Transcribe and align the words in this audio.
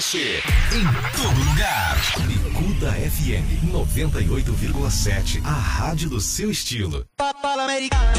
você 0.00 0.42
em 0.72 1.14
todo 1.14 1.38
lugar. 1.50 2.00
Bicuda 2.26 2.90
FM 2.90 3.70
98,7. 3.70 5.42
A 5.44 5.52
rádio 5.52 6.08
do 6.08 6.18
seu 6.18 6.50
estilo. 6.50 7.04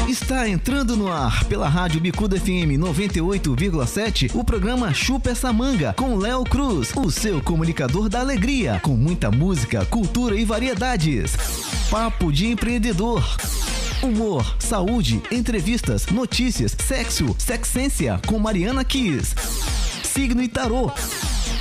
Está 0.08 0.48
entrando 0.48 0.96
no 0.96 1.10
ar 1.10 1.44
pela 1.46 1.68
rádio 1.68 2.00
Bicuda 2.00 2.38
FM 2.38 2.78
98,7 2.78 4.30
o 4.32 4.44
programa 4.44 4.94
Chupa 4.94 5.30
essa 5.30 5.52
manga 5.52 5.92
com 5.94 6.16
Léo 6.16 6.44
Cruz, 6.44 6.92
o 6.94 7.10
seu 7.10 7.42
comunicador 7.42 8.08
da 8.08 8.20
alegria, 8.20 8.78
com 8.80 8.96
muita 8.96 9.32
música, 9.32 9.84
cultura 9.86 10.36
e 10.36 10.44
variedades. 10.44 11.32
Papo 11.90 12.30
de 12.30 12.46
empreendedor. 12.46 13.24
Humor, 14.04 14.56
saúde, 14.60 15.20
entrevistas, 15.32 16.06
notícias, 16.06 16.76
sexo, 16.78 17.34
sexência 17.38 18.20
com 18.24 18.38
Mariana 18.38 18.84
Kiss. 18.84 19.34
Signo 20.04 20.42
e 20.42 20.48
tarô. 20.48 20.92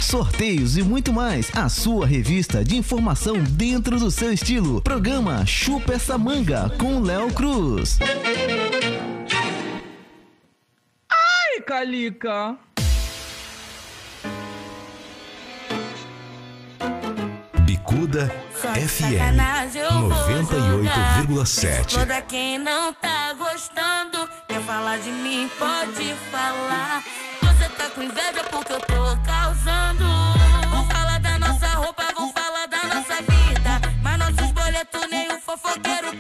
Sorteios 0.02 0.78
e 0.78 0.84
muito 0.84 1.14
mais. 1.14 1.50
A 1.55 1.70
sua 1.70 2.05
revista 2.05 2.64
de 2.64 2.76
informação 2.76 3.41
dentro 3.41 4.00
do 4.00 4.12
seu 4.12 4.34
estilo. 4.34 4.82
Programa 4.82 5.46
Chupa 5.46 5.94
essa 5.94 6.18
manga 6.18 6.70
com 6.77 7.00
Léo 7.00 7.32
Cruz. 7.34 7.98
Ai, 11.10 11.62
Calica. 11.66 12.58
Bicuda 17.62 18.27
FM 18.54 19.38
98,7. 19.82 21.96
Toda 21.96 22.22
quem 22.22 22.58
não 22.58 22.94
tá 22.94 23.34
gostando, 23.34 24.30
quer 24.48 24.62
falar 24.62 24.98
de 24.98 25.12
mim, 25.12 25.49
pode 25.58 26.13
falar. 26.32 27.04
Tá 27.81 27.90
com 27.95 28.03
inveja 28.03 28.43
porque 28.51 28.74
eu 28.74 28.79
tô 28.79 29.18
causando. 29.26 30.05
Vão 30.70 30.85
falar 30.85 31.20
da 31.20 31.40
nossa 31.40 31.68
roupa, 31.70 32.04
vão 32.15 32.32
falar 32.32 32.68
da 32.68 32.77
nossa 32.84 33.15
vida. 33.24 33.82
Mas 34.04 34.20
nossos 34.20 34.51
boletos 34.51 35.10
nem 35.10 35.27
o 35.32 35.40
fofoqueiro 35.40 36.15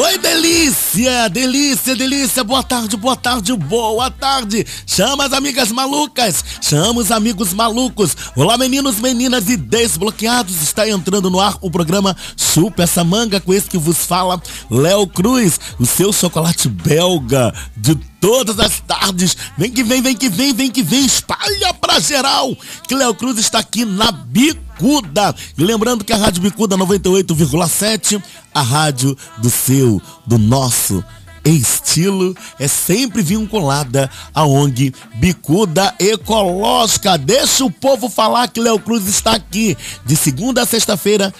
Oi, 0.00 0.16
delícia, 0.16 1.28
delícia, 1.28 1.96
delícia. 1.96 2.44
Boa 2.44 2.62
tarde, 2.62 2.96
boa 2.96 3.16
tarde, 3.16 3.52
boa 3.56 4.08
tarde. 4.08 4.64
Chama 4.86 5.24
as 5.24 5.32
amigas 5.32 5.72
malucas, 5.72 6.44
chama 6.62 7.00
os 7.00 7.10
amigos 7.10 7.52
malucos. 7.52 8.16
Olá, 8.36 8.56
meninos, 8.56 9.00
meninas 9.00 9.48
e 9.48 9.56
desbloqueados. 9.56 10.62
Está 10.62 10.88
entrando 10.88 11.28
no 11.28 11.40
ar 11.40 11.58
o 11.60 11.68
programa 11.68 12.16
Chupa 12.36 12.84
essa 12.84 13.02
manga 13.02 13.40
com 13.40 13.52
esse 13.52 13.68
que 13.68 13.76
vos 13.76 14.06
fala, 14.06 14.40
Léo 14.70 15.04
Cruz, 15.08 15.58
o 15.80 15.84
seu 15.84 16.12
chocolate 16.12 16.68
belga 16.68 17.52
de 17.76 17.96
todas 18.20 18.58
as 18.60 18.80
tardes. 18.80 19.36
Vem 19.56 19.70
que 19.70 19.82
vem, 19.82 20.00
vem 20.00 20.16
que 20.16 20.28
vem, 20.28 20.52
vem 20.52 20.70
que 20.70 20.82
vem. 20.82 21.04
Espalha 21.04 21.74
pra 21.74 21.98
geral 21.98 22.56
que 22.86 22.94
Léo 22.94 23.14
Cruz 23.14 23.38
está 23.38 23.58
aqui 23.58 23.84
na 23.84 24.12
Bicuda. 24.12 25.34
Lembrando 25.56 26.04
que 26.04 26.12
a 26.12 26.16
Rádio 26.16 26.42
Bicuda 26.42 26.76
98,7, 26.76 28.22
a 28.58 28.62
rádio 28.62 29.16
do 29.36 29.48
seu, 29.48 30.02
do 30.26 30.36
nosso 30.36 31.04
estilo 31.44 32.36
é 32.58 32.66
sempre 32.66 33.22
vinculada 33.22 34.10
à 34.34 34.44
ONG 34.44 34.92
Bicuda 35.14 35.94
Ecológica. 35.98 37.16
Deixa 37.16 37.64
o 37.64 37.70
povo 37.70 38.08
falar 38.08 38.48
que 38.48 38.60
Léo 38.60 38.80
Cruz 38.80 39.06
está 39.06 39.32
aqui 39.32 39.76
de 40.04 40.16
segunda 40.16 40.62
a 40.62 40.66
sexta-feira, 40.66 41.32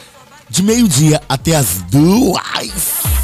de 0.49 0.63
meio-dia 0.63 1.21
até 1.29 1.57
as 1.57 1.83
duas. 1.91 3.18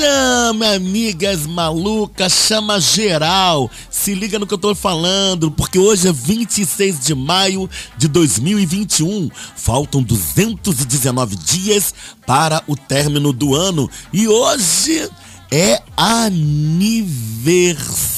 Chama 0.00 0.76
amigas 0.76 1.46
malucas, 1.46 2.32
chama 2.32 2.80
geral. 2.80 3.70
Se 3.90 4.14
liga 4.14 4.38
no 4.38 4.46
que 4.46 4.54
eu 4.54 4.58
tô 4.58 4.74
falando, 4.74 5.50
porque 5.50 5.78
hoje 5.78 6.08
é 6.08 6.12
26 6.12 7.00
de 7.00 7.14
maio 7.14 7.68
de 7.98 8.08
2021. 8.08 9.30
Faltam 9.54 10.02
219 10.02 11.36
dias 11.36 11.94
para 12.26 12.62
o 12.66 12.74
término 12.74 13.30
do 13.30 13.54
ano 13.54 13.90
e 14.10 14.26
hoje 14.26 15.06
é 15.50 15.82
aniversário. 15.94 18.09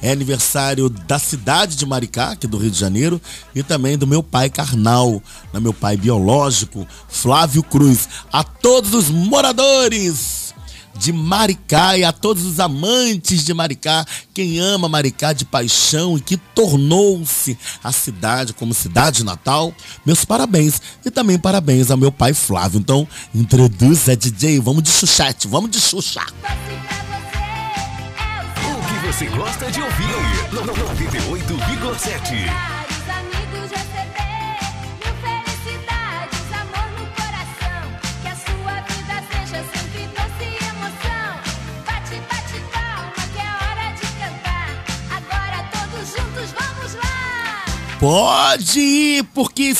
É 0.00 0.12
aniversário 0.12 0.88
da 0.88 1.18
cidade 1.18 1.76
de 1.76 1.86
Maricá, 1.86 2.32
aqui 2.32 2.46
do 2.46 2.58
Rio 2.58 2.70
de 2.70 2.78
Janeiro, 2.78 3.20
e 3.54 3.62
também 3.62 3.98
do 3.98 4.06
meu 4.06 4.22
pai 4.22 4.48
carnal, 4.50 5.22
né, 5.52 5.60
meu 5.60 5.72
pai 5.72 5.96
biológico, 5.96 6.86
Flávio 7.08 7.62
Cruz. 7.62 8.08
A 8.32 8.44
todos 8.44 8.94
os 8.94 9.08
moradores 9.10 10.42
de 10.94 11.12
Maricá 11.12 11.96
e 11.96 12.04
a 12.04 12.12
todos 12.12 12.44
os 12.44 12.60
amantes 12.60 13.44
de 13.44 13.54
Maricá, 13.54 14.06
quem 14.32 14.58
ama 14.58 14.88
Maricá 14.88 15.32
de 15.32 15.44
paixão 15.44 16.16
e 16.16 16.20
que 16.20 16.36
tornou-se 16.36 17.58
a 17.82 17.90
cidade 17.90 18.52
como 18.52 18.74
cidade 18.74 19.24
natal, 19.24 19.74
meus 20.04 20.24
parabéns 20.24 20.80
e 21.04 21.10
também 21.10 21.38
parabéns 21.38 21.90
ao 21.90 21.96
meu 21.96 22.12
pai 22.12 22.34
Flávio. 22.34 22.78
Então, 22.78 23.08
introduza 23.34 24.16
DJ, 24.16 24.60
vamos 24.60 24.82
de 24.82 24.90
chuchete, 24.90 25.48
vamos 25.48 25.70
de 25.70 25.80
xuxa. 25.80 26.22
Você 29.12 29.26
gosta 29.26 29.70
de 29.70 29.82
ouvir? 29.82 30.06
98,7. 30.52 32.46
Vários 32.46 33.08
amigos 33.10 33.70
receber 33.70 34.56
mil 34.96 35.14
felicidades, 35.20 36.40
amor 36.54 36.88
no 36.98 37.04
coração. 37.12 37.82
Que 38.22 38.28
a 38.28 38.34
sua 38.34 38.80
vida 38.88 39.16
seja 39.30 39.60
sempre 39.70 40.08
doce 40.16 40.44
e 40.48 40.56
emoção. 40.64 41.28
Bate, 41.84 42.16
bate 42.30 42.58
palma, 42.72 43.22
que 43.34 43.38
é 43.38 43.50
hora 43.52 43.86
de 43.92 44.06
cantar. 44.18 44.70
Agora 45.10 45.58
todos 45.70 46.08
juntos 46.08 46.48
vamos 46.58 46.94
lá. 46.94 47.66
Pode 48.00 48.80
ir, 48.80 49.24
porque 49.34 49.74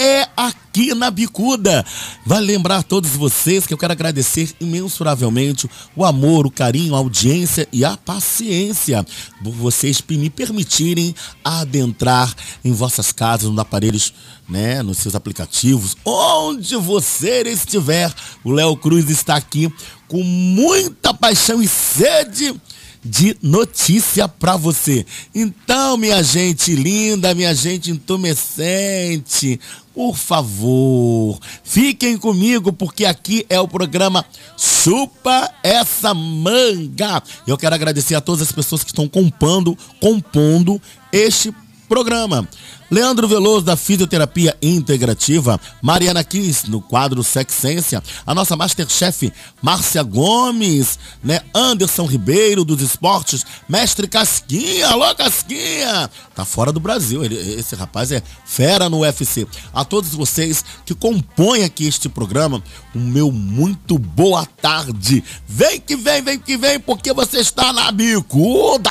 é 0.00 0.26
aqui 0.34 0.94
na 0.94 1.10
Bicuda. 1.10 1.84
Vai 2.24 2.40
lembrar 2.40 2.82
todos 2.82 3.10
vocês 3.10 3.66
que 3.66 3.74
eu 3.74 3.78
quero 3.78 3.92
agradecer 3.92 4.50
imensuravelmente 4.58 5.68
o 5.94 6.06
amor, 6.06 6.46
o 6.46 6.50
carinho, 6.50 6.94
a 6.94 6.98
audiência 6.98 7.68
e 7.70 7.84
a 7.84 7.98
paciência 7.98 9.04
por 9.44 9.52
vocês 9.52 10.02
me 10.08 10.30
permitirem 10.30 11.14
adentrar 11.44 12.34
em 12.64 12.72
vossas 12.72 13.12
casas, 13.12 13.50
nos 13.50 13.58
aparelhos, 13.58 14.14
né, 14.48 14.82
nos 14.82 14.98
seus 14.98 15.14
aplicativos, 15.14 15.96
onde 16.04 16.76
você 16.76 17.42
estiver. 17.42 18.12
O 18.42 18.50
Léo 18.50 18.76
Cruz 18.76 19.10
está 19.10 19.36
aqui 19.36 19.70
com 20.08 20.22
muita 20.22 21.12
paixão 21.12 21.62
e 21.62 21.68
sede 21.68 22.58
de 23.02 23.36
notícia 23.42 24.28
pra 24.28 24.56
você. 24.56 25.06
Então, 25.34 25.96
minha 25.96 26.22
gente 26.22 26.74
linda, 26.74 27.34
minha 27.34 27.54
gente 27.54 27.90
entumescente, 27.90 29.58
por 29.94 30.16
favor, 30.16 31.38
fiquem 31.64 32.16
comigo 32.16 32.72
porque 32.72 33.04
aqui 33.04 33.44
é 33.48 33.58
o 33.58 33.68
programa 33.68 34.24
Chupa 34.56 35.50
essa 35.62 36.14
manga. 36.14 37.22
Eu 37.46 37.58
quero 37.58 37.74
agradecer 37.74 38.14
a 38.14 38.20
todas 38.20 38.42
as 38.42 38.52
pessoas 38.52 38.82
que 38.82 38.90
estão 38.90 39.08
compondo, 39.08 39.76
compondo 40.00 40.80
este 41.12 41.52
programa. 41.88 42.48
Leandro 42.90 43.28
Veloso, 43.28 43.64
da 43.64 43.76
Fisioterapia 43.76 44.56
Integrativa, 44.60 45.60
Mariana 45.80 46.24
Kiss, 46.24 46.68
no 46.68 46.80
quadro 46.80 47.22
Sexência, 47.22 48.02
a 48.26 48.34
nossa 48.34 48.56
Masterchef 48.56 49.32
Márcia 49.62 50.02
Gomes, 50.02 50.98
né? 51.22 51.40
Anderson 51.54 52.06
Ribeiro, 52.06 52.64
dos 52.64 52.80
esportes, 52.82 53.44
Mestre 53.68 54.08
Casquinha, 54.08 54.88
alô 54.88 55.14
Casquinha! 55.14 56.10
Tá 56.34 56.44
fora 56.44 56.72
do 56.72 56.80
Brasil, 56.80 57.24
ele- 57.24 57.36
esse 57.58 57.74
rapaz 57.76 58.10
é 58.10 58.22
fera 58.44 58.88
no 58.88 59.00
UFC. 59.00 59.46
A 59.72 59.84
todos 59.84 60.10
vocês 60.14 60.64
que 60.84 60.94
compõem 60.94 61.64
aqui 61.64 61.86
este 61.86 62.08
programa, 62.08 62.62
o 62.94 62.98
meu 62.98 63.30
muito 63.30 63.98
boa 63.98 64.44
tarde. 64.60 65.22
Vem 65.46 65.80
que 65.80 65.96
vem, 65.96 66.22
vem 66.22 66.38
que 66.38 66.56
vem, 66.56 66.80
porque 66.80 67.12
você 67.12 67.38
está 67.38 67.72
na 67.72 67.92
bicuda! 67.92 68.90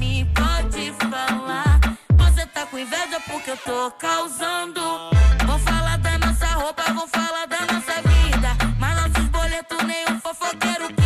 com 2.71 2.79
inveja 2.79 3.19
porque 3.29 3.51
eu 3.51 3.57
tô 3.57 3.91
causando. 3.91 4.81
Vão 5.45 5.59
falar 5.59 5.97
da 5.97 6.17
nossa 6.17 6.45
roupa, 6.47 6.83
vão 6.93 7.07
falar 7.09 7.45
da 7.45 7.59
nossa 7.59 8.01
vida. 8.01 8.47
Mas 8.79 8.95
nossos 8.95 9.29
boletos 9.29 9.77
nenhum 9.83 10.19
fofoqueiro 10.21 11.00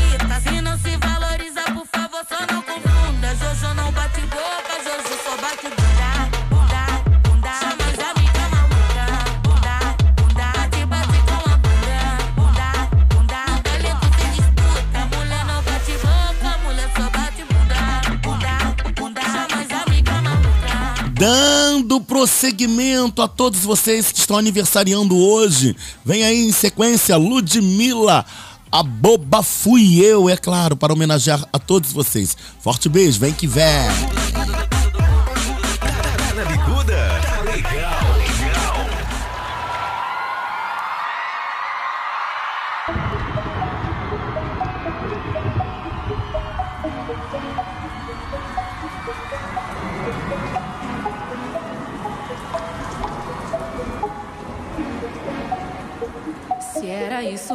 Dando 21.26 22.00
prosseguimento 22.00 23.20
a 23.20 23.28
todos 23.28 23.62
vocês 23.62 24.12
que 24.12 24.20
estão 24.20 24.38
aniversariando 24.38 25.18
hoje. 25.18 25.76
Vem 26.06 26.24
aí 26.24 26.46
em 26.46 26.52
sequência 26.52 27.18
Ludmilla. 27.18 28.24
A 28.72 28.84
boba 28.84 29.42
fui 29.42 30.06
eu, 30.06 30.30
é 30.30 30.38
claro, 30.38 30.78
para 30.78 30.94
homenagear 30.94 31.44
a 31.52 31.58
todos 31.58 31.92
vocês. 31.92 32.38
Forte 32.60 32.88
beijo, 32.88 33.20
vem 33.20 33.34
que 33.34 33.48
vem. 33.48 34.25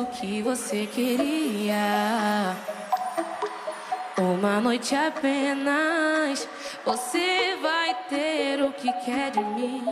Isso 0.01 0.07
que 0.21 0.43
você 0.43 0.87
queria, 0.87 2.57
uma 4.17 4.61
noite 4.61 4.95
apenas, 4.95 6.49
você 6.85 7.57
vai 7.61 7.95
ter 8.09 8.63
o 8.63 8.73
que 8.73 8.91
quer 9.05 9.31
de 9.31 9.41
mim. 9.41 9.83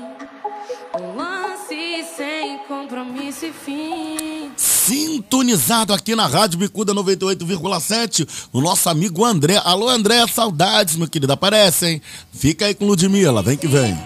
Um 0.99 1.17
lance 1.17 2.05
sem 2.17 2.59
compromisso 2.67 3.47
e 3.47 3.53
fim. 3.53 4.53
Sintonizado 4.57 5.93
aqui 5.93 6.15
na 6.15 6.27
Rádio 6.27 6.59
Bicuda 6.59 6.95
98,7, 6.95 8.49
o 8.53 8.61
nosso 8.61 8.89
amigo 8.89 9.25
André. 9.25 9.61
Alô, 9.65 9.89
André, 9.89 10.27
saudades, 10.27 10.97
meu 10.97 11.09
querido. 11.09 11.33
Aparece, 11.33 11.87
hein? 11.87 12.03
Fica 12.33 12.67
aí 12.67 12.75
com 12.75 12.87
Ludmilla, 12.87 13.43
vem 13.43 13.57
que 13.57 13.67
vem. 13.67 13.99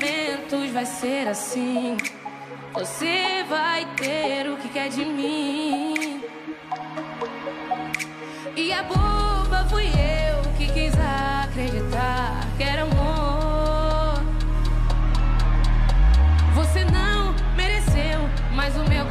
Vai 0.72 0.87
ser 0.87 1.28
assim. 1.28 1.96
Você 2.75 3.44
vai 3.49 3.87
ter 3.94 4.42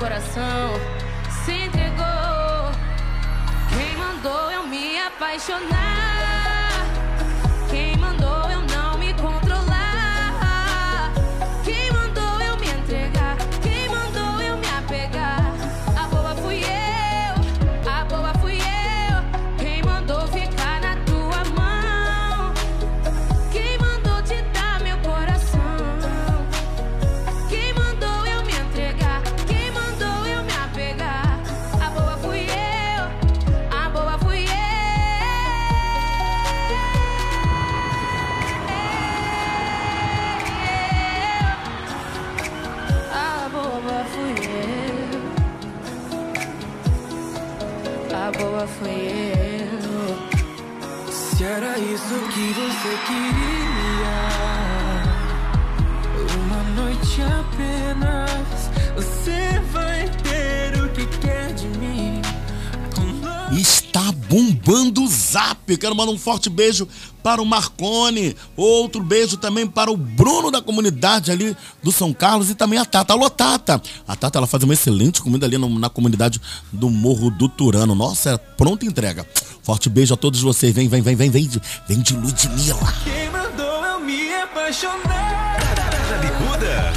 coração 0.01 0.74
se 1.45 1.51
entregou. 1.51 2.71
Quem 3.69 3.95
mandou 3.98 4.51
eu 4.51 4.65
me 4.65 4.98
apaixonar? 4.98 6.11
Fui 48.68 48.90
eu. 48.90 50.18
Se 51.12 51.44
era 51.44 51.78
isso 51.80 52.13
que 52.34 52.54
você 52.54 52.98
queria, 53.08 53.70
Quero 65.77 65.95
mandar 65.95 66.12
um 66.12 66.18
forte 66.18 66.50
beijo 66.50 66.88
para 67.23 67.41
o 67.41 67.45
Marcone. 67.45 68.35
Outro 68.56 69.01
beijo 69.03 69.38
também 69.38 69.65
para 69.68 69.91
o 69.91 69.97
Bruno 69.97 70.50
da 70.51 70.62
comunidade 70.62 71.31
ali 71.31 71.56
do 71.83 71.91
São 71.91 72.13
Carlos 72.13 72.50
e 72.50 72.56
também 72.56 72.79
a 72.79 72.85
Tata. 72.85 73.13
Alô, 73.13 73.29
Tata. 73.29 73.81
A 74.07 74.15
Tata 74.15 74.39
ela 74.39 74.47
faz 74.47 74.63
uma 74.63 74.73
excelente 74.73 75.21
comida 75.21 75.45
ali 75.45 75.57
no- 75.57 75.79
na 75.79 75.89
comunidade 75.89 76.39
do 76.71 76.89
Morro 76.89 77.29
do 77.29 77.47
Turano. 77.50 77.94
Nossa, 77.95 78.31
é 78.31 78.38
pronta 78.38 78.85
entrega. 78.85 79.25
Forte 79.63 79.89
beijo 79.89 80.13
a 80.13 80.18
todos 80.18 80.41
vocês. 80.41 80.73
Vem, 80.73 80.88
vem, 80.88 81.01
vem, 81.01 81.15
vem, 81.15 81.29
vem. 81.29 81.47
de- 81.47 81.62
Vem 81.88 82.00
de 82.01 82.15
Ludmilla. 82.15 82.93
Quem 83.03 83.29
mandou 83.29 83.86
eu 83.86 84.00
me 84.00 84.34
apaixonar? 84.34 85.60
Na 86.10 86.17
bicuda? 86.17 86.90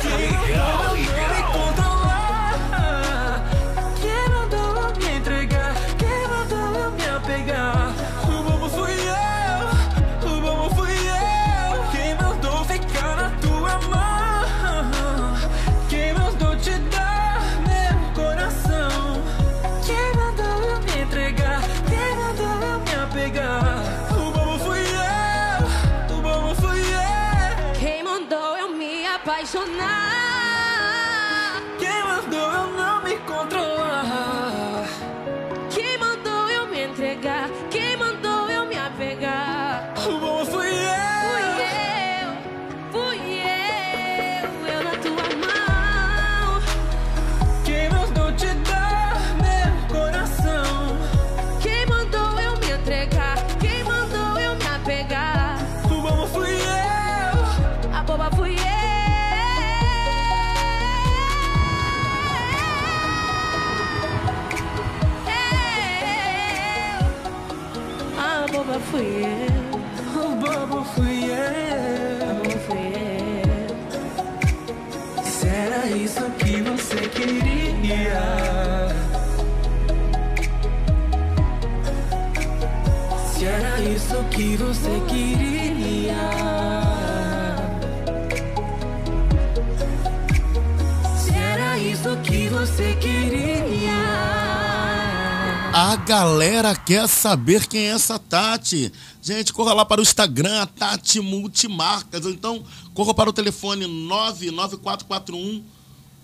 Quer 96.77 97.09
saber 97.09 97.67
quem 97.67 97.83
é 97.83 97.91
essa 97.91 98.19
Tati. 98.19 98.93
Gente, 99.23 99.53
corra 99.53 99.73
lá 99.73 99.85
para 99.85 100.01
o 100.01 100.03
Instagram, 100.03 100.67
Tati 100.67 101.21
Multimarcas. 101.21 102.25
Ou 102.25 102.31
então, 102.31 102.63
corra 102.95 103.15
para 103.15 103.31
o 103.31 103.33
telefone 103.33 103.87
99441 103.87 105.65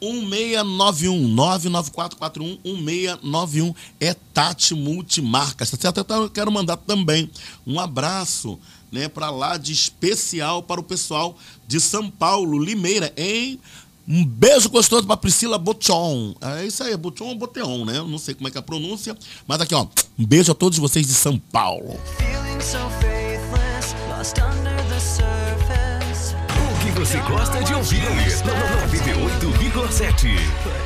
1691 0.01 1.29
99441 1.29 2.59
1691 2.65 3.75
é 4.01 4.15
Tati 4.15 4.75
Multimarcas, 4.75 5.71
tá 5.71 5.77
certo? 5.77 6.01
Então, 6.01 6.23
eu 6.23 6.31
quero 6.31 6.51
mandar 6.51 6.79
também 6.79 7.31
um 7.67 7.79
abraço, 7.79 8.59
né, 8.91 9.09
para 9.09 9.31
lá 9.31 9.57
de 9.57 9.73
especial 9.73 10.63
para 10.63 10.81
o 10.81 10.85
pessoal 10.85 11.37
de 11.69 11.79
São 11.79 12.11
Paulo, 12.11 12.59
Limeira, 12.59 13.13
em 13.17 13.61
um 14.11 14.25
beijo 14.25 14.69
gostoso 14.69 15.07
para 15.07 15.17
Priscila 15.17 15.57
Botion. 15.57 16.35
É 16.41 16.67
isso 16.67 16.83
aí, 16.83 16.97
Botion 16.97 17.27
ou 17.27 17.37
Boteon, 17.37 17.85
né? 17.85 17.99
Eu 17.99 18.09
não 18.09 18.19
sei 18.19 18.35
como 18.35 18.49
é 18.49 18.51
que 18.51 18.59
é 18.59 18.61
a 18.61 18.63
pronúncia, 18.63 19.17
mas 19.47 19.61
aqui, 19.61 19.73
ó, 19.73 19.87
um 20.19 20.27
beijo 20.27 20.51
a 20.51 20.55
todos 20.55 20.79
vocês 20.79 21.07
de 21.07 21.15
São 21.15 21.39
Paulo. 21.39 21.97
Feeling 22.19 22.61
so 22.61 22.79
faithless, 23.01 23.95
lost 24.09 24.37
under 24.39 24.85
the 24.89 24.99
surface. 24.99 26.35
O 26.51 26.79
que 26.85 26.91
você 26.99 27.21
gosta 27.21 27.63
de 27.63 27.73
ouvir? 27.73 28.03
98,7. 28.03 30.81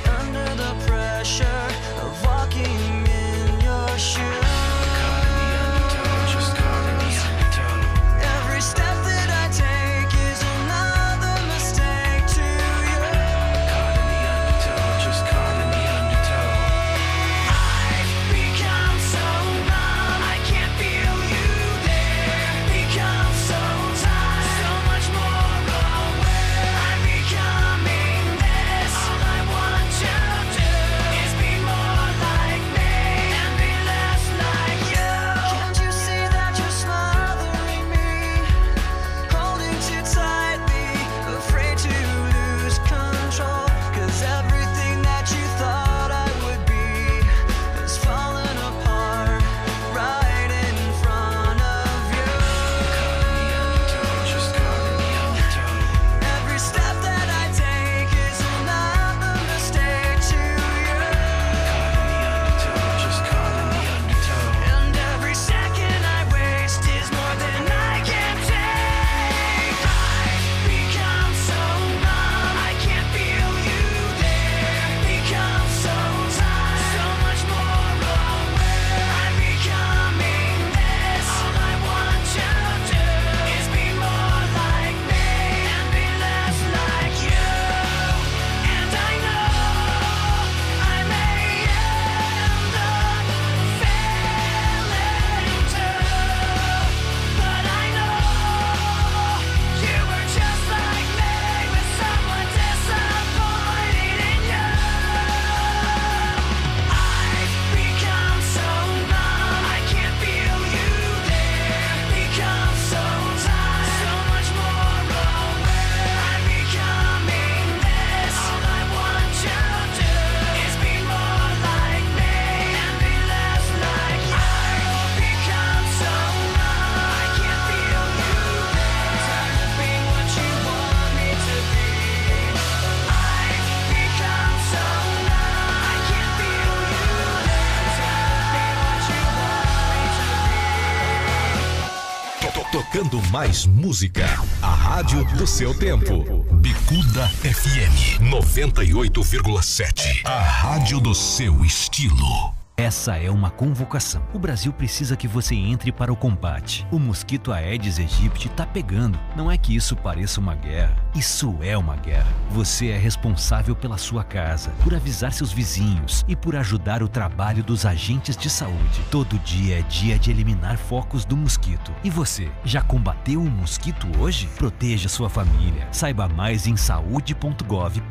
Mais 143.54 143.66
música. 143.66 144.26
A 144.60 144.74
rádio 144.74 145.24
do 145.36 145.46
seu 145.46 145.72
tempo. 145.72 146.44
Bicuda 146.54 147.28
FM 147.28 148.20
98,7. 148.20 150.22
A 150.24 150.40
rádio 150.40 150.98
do 150.98 151.14
seu 151.14 151.64
estilo. 151.64 152.53
Essa 152.76 153.16
é 153.16 153.30
uma 153.30 153.52
convocação. 153.52 154.20
O 154.34 154.38
Brasil 154.38 154.72
precisa 154.72 155.16
que 155.16 155.28
você 155.28 155.54
entre 155.54 155.92
para 155.92 156.12
o 156.12 156.16
combate. 156.16 156.84
O 156.90 156.98
mosquito 156.98 157.52
Aedes 157.52 158.00
aegypti 158.00 158.48
tá 158.48 158.66
pegando. 158.66 159.16
Não 159.36 159.48
é 159.48 159.56
que 159.56 159.76
isso 159.76 159.94
pareça 159.94 160.40
uma 160.40 160.56
guerra. 160.56 160.96
Isso 161.14 161.56
é 161.60 161.78
uma 161.78 161.94
guerra. 161.94 162.26
Você 162.50 162.88
é 162.88 162.98
responsável 162.98 163.76
pela 163.76 163.96
sua 163.96 164.24
casa, 164.24 164.70
por 164.82 164.92
avisar 164.92 165.32
seus 165.32 165.52
vizinhos 165.52 166.24
e 166.26 166.34
por 166.34 166.56
ajudar 166.56 167.00
o 167.00 167.08
trabalho 167.08 167.62
dos 167.62 167.86
agentes 167.86 168.36
de 168.36 168.50
saúde. 168.50 169.00
Todo 169.08 169.38
dia 169.38 169.78
é 169.78 169.82
dia 169.82 170.18
de 170.18 170.32
eliminar 170.32 170.76
focos 170.76 171.24
do 171.24 171.36
mosquito. 171.36 171.92
E 172.02 172.10
você, 172.10 172.50
já 172.64 172.82
combateu 172.82 173.40
o 173.40 173.48
mosquito 173.48 174.08
hoje? 174.18 174.48
Proteja 174.56 175.08
sua 175.08 175.30
família. 175.30 175.86
Saiba 175.92 176.28
mais 176.28 176.66
em 176.66 176.76
saúde.gov.br. 176.76 178.02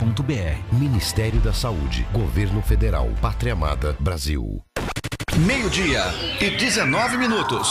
Ministério 0.71 1.41
da 1.41 1.51
Saúde, 1.51 2.07
Governo 2.13 2.61
Federal, 2.61 3.09
Pátria 3.19 3.51
Amada, 3.51 3.97
Brasil. 3.99 4.52
Meio-dia 5.45 6.03
e 6.39 6.49
19 6.51 7.17
minutos. 7.17 7.67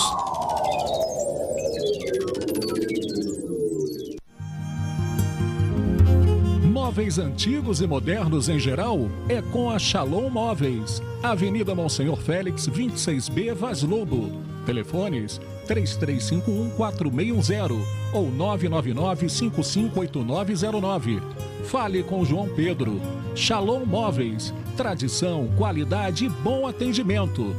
Móveis 6.70 7.18
antigos 7.18 7.80
e 7.80 7.86
modernos 7.86 8.48
em 8.48 8.58
geral 8.58 8.98
é 9.28 9.40
com 9.40 9.70
a 9.70 9.78
Shalom 9.78 10.28
Móveis. 10.28 11.00
Avenida 11.22 11.74
Monsenhor 11.74 12.20
Félix, 12.20 12.68
26B, 12.68 13.54
Vaz 13.54 13.82
Lobo. 13.82 14.42
Telefones 14.66 15.40
3351-4610 15.66 17.80
ou 18.12 18.30
999-558909. 18.32 21.22
Fale 21.64 22.02
com 22.02 22.24
João 22.24 22.48
Pedro. 22.48 23.00
Shalom 23.34 23.84
Móveis. 23.84 24.54
Tradição, 24.76 25.48
qualidade 25.56 26.26
e 26.26 26.28
bom 26.28 26.66
atendimento. 26.66 27.54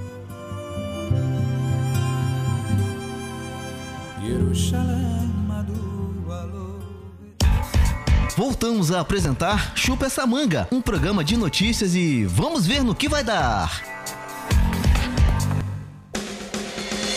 Voltamos 8.35 8.91
a 8.91 8.99
apresentar 8.99 9.73
Chupa 9.75 10.07
essa 10.07 10.25
manga, 10.25 10.67
um 10.71 10.81
programa 10.81 11.23
de 11.23 11.37
notícias 11.37 11.93
e 11.93 12.25
vamos 12.25 12.65
ver 12.65 12.83
no 12.83 12.95
que 12.95 13.07
vai 13.07 13.23
dar. 13.23 13.92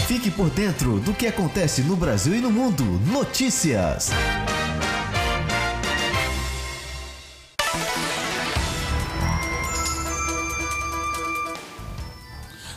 Fique 0.06 0.30
por 0.30 0.48
dentro 0.50 1.00
do 1.00 1.12
que 1.12 1.26
acontece 1.26 1.82
no 1.82 1.96
Brasil 1.96 2.32
e 2.36 2.40
no 2.40 2.48
mundo. 2.48 2.84
Notícias. 3.10 4.10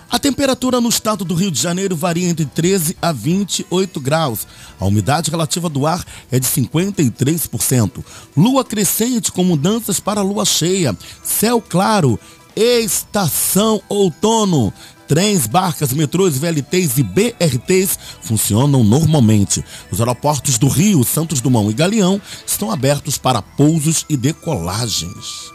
A 0.09 0.17
temperatura 0.17 0.81
no 0.81 0.89
estado 0.89 1.23
do 1.23 1.35
Rio 1.35 1.51
de 1.51 1.61
Janeiro 1.61 1.95
varia 1.95 2.27
entre 2.27 2.45
13 2.45 2.97
a 2.99 3.11
28 3.11 3.99
graus. 3.99 4.47
A 4.79 4.85
umidade 4.85 5.29
relativa 5.29 5.69
do 5.69 5.85
ar 5.85 6.03
é 6.31 6.39
de 6.39 6.47
53%. 6.47 8.03
Lua 8.35 8.65
crescente 8.65 9.31
com 9.31 9.43
mudanças 9.43 9.99
para 9.99 10.23
lua 10.23 10.45
cheia. 10.45 10.97
Céu 11.23 11.61
claro 11.61 12.19
Estação 12.55 13.81
Outono. 13.89 14.73
Trens, 15.07 15.47
barcas, 15.47 15.91
metrôs, 15.91 16.37
VLTs 16.37 16.99
e 16.99 17.03
BRTs 17.03 17.97
funcionam 18.21 18.83
normalmente. 18.83 19.63
Os 19.91 19.99
aeroportos 19.99 20.59
do 20.59 20.67
Rio, 20.67 21.03
Santos 21.03 21.41
Dumont 21.41 21.71
e 21.71 21.73
Galeão 21.73 22.21
estão 22.45 22.69
abertos 22.69 23.17
para 23.17 23.41
pousos 23.41 24.05
e 24.07 24.15
decolagens. 24.15 25.51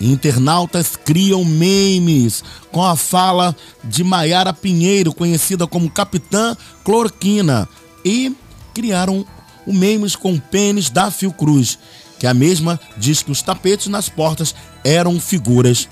Internautas 0.00 0.94
criam 0.94 1.44
memes 1.44 2.44
com 2.70 2.84
a 2.84 2.96
fala 2.96 3.56
de 3.82 4.04
Maiara 4.04 4.52
Pinheiro, 4.52 5.12
conhecida 5.12 5.66
como 5.66 5.90
Capitã 5.90 6.56
Clorquina, 6.84 7.68
e 8.04 8.34
criaram 8.72 9.26
o 9.66 9.72
memes 9.72 10.14
com 10.14 10.32
o 10.32 10.40
pênis 10.40 10.88
da 10.88 11.10
Fiocruz, 11.10 11.78
que 12.18 12.26
a 12.26 12.32
mesma 12.32 12.80
diz 12.96 13.22
que 13.22 13.32
os 13.32 13.42
tapetes 13.42 13.88
nas 13.88 14.08
portas 14.08 14.54
eram 14.84 15.20
figuras 15.20 15.88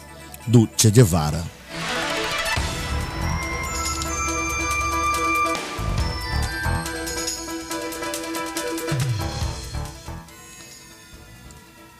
do 0.46 0.68
Che 0.76 0.90
Guevara. 0.90 1.44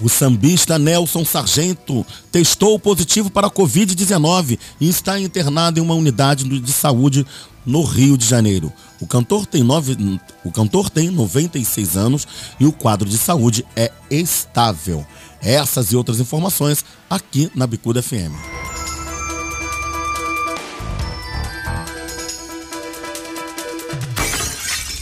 O 0.05 0.09
sambista 0.11 0.79
Nelson 0.79 1.25
Sargento 1.25 2.05
testou 2.31 2.79
positivo 2.79 3.31
para 3.31 3.47
a 3.47 3.51
Covid-19 3.51 4.59
e 4.79 4.87
está 4.87 5.19
internado 5.19 5.79
em 5.79 5.83
uma 5.83 5.95
unidade 5.95 6.45
de 6.45 6.73
saúde 6.73 7.27
no 7.65 7.83
Rio 7.83 8.19
de 8.19 8.27
Janeiro. 8.27 8.71
O 9.01 9.07
cantor, 9.07 9.47
tem 9.47 9.63
nove, 9.63 9.97
o 10.45 10.53
cantor 10.53 10.91
tem 10.91 11.09
96 11.09 11.97
anos 11.97 12.29
e 12.61 12.67
o 12.67 12.73
quadro 12.73 13.09
de 13.09 13.17
saúde 13.17 13.65
é 13.75 13.91
estável. 14.11 15.07
Essas 15.41 15.91
e 15.91 15.97
outras 15.97 16.21
informações 16.21 16.85
aqui 17.09 17.51
na 17.55 17.67
Bicuda 17.67 18.03
FM. 18.03 18.35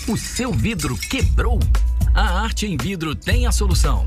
O 0.07 0.17
seu 0.17 0.53
vidro 0.53 0.97
quebrou? 0.97 1.59
A 2.15 2.43
Arte 2.43 2.67
em 2.67 2.77
Vidro 2.77 3.17
tem 3.17 3.49
a 3.49 3.53
solução. 3.53 4.07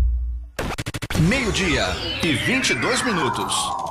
Meio-dia 1.19 1.85
e 2.23 2.33
22 2.33 3.03
minutos. 3.03 3.90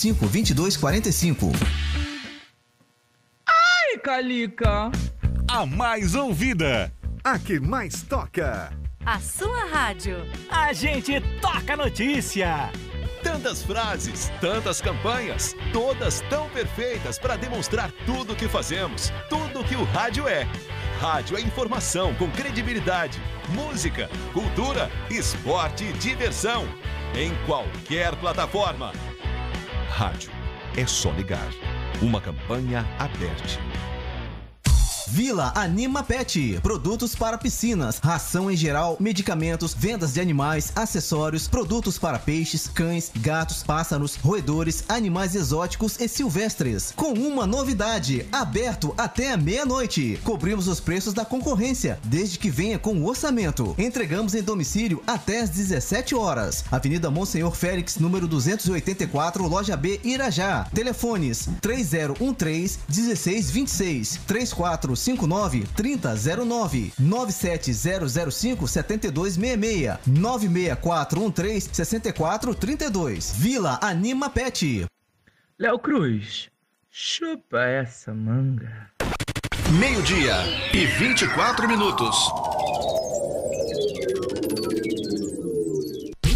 2245. 0.00 1.52
Ai, 3.46 3.98
Calica. 3.98 4.90
A 5.48 5.66
mais 5.66 6.14
ouvida. 6.14 6.92
A 7.22 7.38
que 7.38 7.60
mais 7.60 8.02
toca. 8.02 8.72
A 9.04 9.20
sua 9.20 9.64
rádio. 9.66 10.16
A 10.50 10.72
gente 10.72 11.20
toca 11.40 11.76
notícia. 11.76 12.70
Tantas 13.22 13.62
frases, 13.62 14.32
tantas 14.40 14.80
campanhas, 14.80 15.54
todas 15.72 16.20
tão 16.22 16.48
perfeitas 16.48 17.18
para 17.18 17.36
demonstrar 17.36 17.92
tudo 18.04 18.32
o 18.32 18.36
que 18.36 18.48
fazemos, 18.48 19.12
tudo 19.28 19.60
o 19.60 19.64
que 19.64 19.76
o 19.76 19.84
rádio 19.84 20.26
é. 20.26 20.46
Rádio 21.00 21.36
é 21.36 21.40
informação 21.40 22.14
com 22.14 22.30
credibilidade, 22.30 23.20
música, 23.50 24.08
cultura, 24.32 24.90
esporte 25.10 25.84
e 25.84 25.92
diversão. 25.92 26.64
Em 27.14 27.34
qualquer 27.44 28.16
plataforma. 28.16 28.92
Rádio. 29.92 30.30
É 30.74 30.86
só 30.86 31.10
ligar. 31.12 31.50
Uma 32.00 32.18
campanha 32.18 32.80
aberta. 32.98 33.60
Vila 35.12 35.52
Anima 35.54 36.02
Pet. 36.02 36.58
Produtos 36.62 37.14
para 37.14 37.36
piscinas, 37.36 37.98
ração 38.02 38.50
em 38.50 38.56
geral, 38.56 38.96
medicamentos, 38.98 39.74
vendas 39.74 40.14
de 40.14 40.22
animais, 40.22 40.72
acessórios, 40.74 41.46
produtos 41.46 41.98
para 41.98 42.18
peixes, 42.18 42.66
cães, 42.66 43.12
gatos, 43.14 43.62
pássaros, 43.62 44.16
roedores, 44.16 44.84
animais 44.88 45.34
exóticos 45.34 46.00
e 46.00 46.08
silvestres. 46.08 46.94
Com 46.96 47.12
uma 47.12 47.46
novidade: 47.46 48.26
aberto 48.32 48.94
até 48.96 49.36
meia-noite. 49.36 50.18
Cobrimos 50.24 50.66
os 50.66 50.80
preços 50.80 51.12
da 51.12 51.26
concorrência, 51.26 52.00
desde 52.04 52.38
que 52.38 52.48
venha 52.48 52.78
com 52.78 52.94
o 52.94 53.06
orçamento. 53.06 53.74
Entregamos 53.76 54.34
em 54.34 54.42
domicílio 54.42 55.02
até 55.06 55.42
às 55.42 55.50
17 55.50 56.14
horas. 56.14 56.64
Avenida 56.72 57.10
Monsenhor 57.10 57.54
Félix, 57.54 57.98
número 57.98 58.26
284, 58.26 59.46
loja 59.46 59.76
B, 59.76 60.00
Irajá. 60.02 60.66
Telefones 60.72 61.50
3013 61.60 62.78
1626 62.88 64.18
34 64.26 65.01
59 65.02 65.66
3009 65.74 66.92
97005 66.98 68.66
7266 68.68 69.98
96413 70.06 71.70
6432 71.72 73.32
Vila 73.36 73.78
Anima 73.82 74.30
Pet. 74.30 74.86
Léo 75.58 75.78
Cruz, 75.78 76.48
chupa 76.90 77.60
essa 77.64 78.12
manga. 78.12 78.90
Meio-dia 79.78 80.34
e 80.74 80.86
24 80.86 81.66
minutos. 81.68 82.16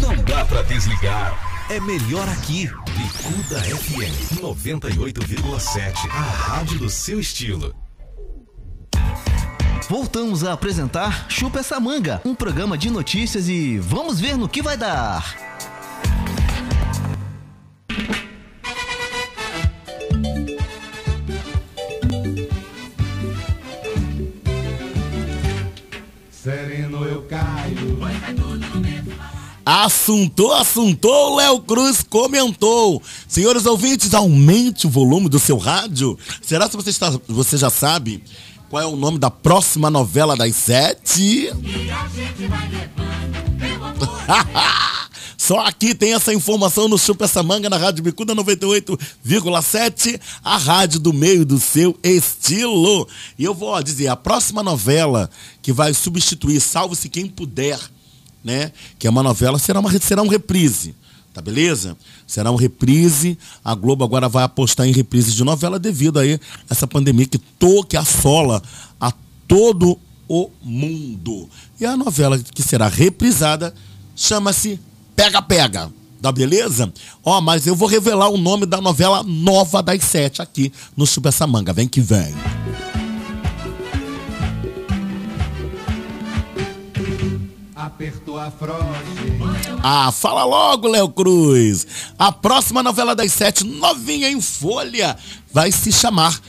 Não 0.01 0.15
dá 0.23 0.45
pra 0.45 0.61
desligar. 0.63 1.37
É 1.69 1.79
melhor 1.81 2.27
aqui. 2.29 2.65
Bicuda 2.65 3.59
FM 3.59 4.41
98,7. 4.41 6.09
A 6.09 6.21
rádio 6.21 6.79
do 6.79 6.89
seu 6.89 7.19
estilo. 7.19 7.75
Voltamos 9.89 10.43
a 10.43 10.51
apresentar 10.51 11.27
Chupa 11.29 11.59
essa 11.59 11.79
manga, 11.79 12.21
um 12.25 12.35
programa 12.35 12.77
de 12.77 12.89
notícias 12.89 13.47
e 13.47 13.79
vamos 13.79 14.19
ver 14.19 14.37
no 14.37 14.49
que 14.49 14.61
vai 14.61 14.75
dar. 14.75 15.23
Sereno 26.29 27.05
eu 27.05 27.21
caio. 27.23 27.97
Assuntou, 29.65 30.53
assuntou, 30.53 31.35
Léo 31.35 31.59
Cruz 31.59 32.01
comentou. 32.01 33.01
Senhores 33.27 33.65
ouvintes, 33.65 34.13
aumente 34.13 34.87
o 34.87 34.89
volume 34.89 35.27
do 35.27 35.39
seu 35.39 35.57
rádio. 35.57 36.17
Será 36.41 36.69
que 36.69 36.75
você, 36.77 36.89
está, 36.89 37.09
você 37.27 37.57
já 37.57 37.69
sabe 37.69 38.23
qual 38.69 38.83
é 38.83 38.85
o 38.85 38.95
nome 38.95 39.17
da 39.17 39.31
próxima 39.31 39.89
novela 39.89 40.35
das 40.35 40.55
sete? 40.55 41.49
Só 45.37 45.59
aqui 45.59 45.95
tem 45.95 46.13
essa 46.13 46.33
informação 46.33 46.89
no 46.89 46.97
Chupa 46.97 47.23
Essa 47.23 47.41
Manga 47.41 47.69
na 47.69 47.77
Rádio 47.77 48.03
Bicuda 48.03 48.35
98,7, 48.35 50.19
a 50.43 50.57
rádio 50.57 50.99
do 50.99 51.13
meio 51.13 51.45
do 51.45 51.57
seu 51.57 51.97
estilo. 52.03 53.07
E 53.39 53.45
eu 53.45 53.53
vou 53.53 53.81
dizer, 53.81 54.09
a 54.09 54.17
próxima 54.17 54.61
novela 54.61 55.29
que 55.61 55.71
vai 55.71 55.93
substituir 55.93 56.59
Salve-se 56.59 57.07
Quem 57.07 57.27
Puder, 57.27 57.79
né? 58.43 58.73
Que 58.99 59.07
é 59.07 59.09
uma 59.09 59.23
novela, 59.23 59.57
será, 59.57 59.79
uma, 59.79 59.89
será 59.99 60.21
um 60.21 60.27
reprise. 60.27 60.93
Tá 61.37 61.41
beleza? 61.41 61.95
Será 62.25 62.49
um 62.51 62.55
reprise. 62.55 63.37
A 63.63 63.75
Globo 63.75 64.03
agora 64.03 64.27
vai 64.27 64.43
apostar 64.43 64.87
em 64.87 64.91
reprise 64.91 65.35
de 65.35 65.43
novela 65.43 65.77
devido 65.77 66.17
aí 66.17 66.33
a 66.33 66.39
essa 66.67 66.87
pandemia 66.87 67.27
que 67.27 67.37
toque 67.37 67.95
assola 67.95 68.59
a 68.99 69.13
todo 69.47 69.99
o 70.27 70.49
mundo. 70.63 71.47
E 71.79 71.85
a 71.85 71.95
novela 71.95 72.39
que 72.39 72.63
será 72.63 72.87
reprisada 72.87 73.71
chama-se 74.15 74.79
Pega 75.15 75.39
Pega. 75.39 75.91
Tá 76.19 76.31
beleza? 76.31 76.91
Ó, 77.23 77.39
mas 77.39 77.67
eu 77.67 77.75
vou 77.75 77.87
revelar 77.87 78.29
o 78.29 78.37
nome 78.39 78.65
da 78.65 78.81
novela 78.81 79.21
nova 79.21 79.83
das 79.83 80.03
sete 80.05 80.41
aqui 80.41 80.73
no 80.95 81.05
super 81.05 81.31
Samanga 81.31 81.59
Manga. 81.59 81.73
Vem 81.73 81.87
que 81.87 82.01
vem. 82.01 82.33
apertou 87.87 88.37
a 88.37 88.51
froge. 88.51 88.77
Ah, 89.81 90.11
fala 90.11 90.43
logo, 90.43 90.87
Léo 90.87 91.09
Cruz. 91.09 91.87
A 92.19 92.31
próxima 92.31 92.83
novela 92.83 93.15
das 93.15 93.31
sete, 93.31 93.63
novinha 93.63 94.29
em 94.29 94.39
folha, 94.39 95.17
vai 95.51 95.71
se 95.71 95.91
chamar 95.91 96.39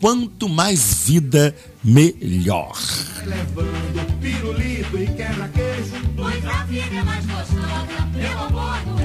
Quanto 0.00 0.48
Mais 0.48 1.04
Vida, 1.04 1.54
Melhor. 1.82 2.76
Levando 3.24 4.20
pirulito 4.20 4.98
e 4.98 5.06
quebra-queixo, 5.06 5.94
pois 6.16 6.46
a 6.46 6.64
vida 6.64 6.96
é 6.96 7.02
mais 7.02 7.24
gostosa, 7.24 8.06
meu 8.12 8.38
amor 8.38 8.78
do. 8.80 8.98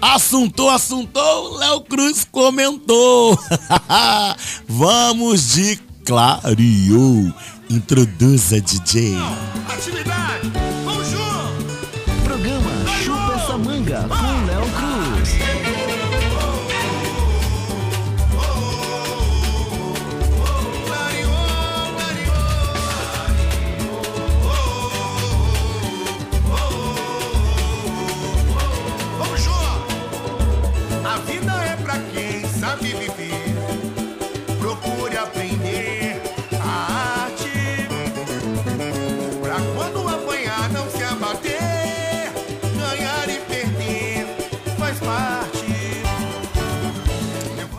Assuntou, 0.00 0.68
assuntou, 0.68 1.56
Léo 1.58 1.80
Cruz 1.82 2.26
comentou. 2.30 3.38
Vamos 4.66 5.52
de 5.52 5.76
clareou. 6.04 7.32
Introduza 7.72 8.60
DJ. 8.60 9.16
Atividade! 9.66 10.52
Vamos 10.84 11.08
junto! 11.08 12.22
Programa 12.22 12.70
Chupa 13.02 13.32
essa 13.42 13.56
manga 13.56 14.06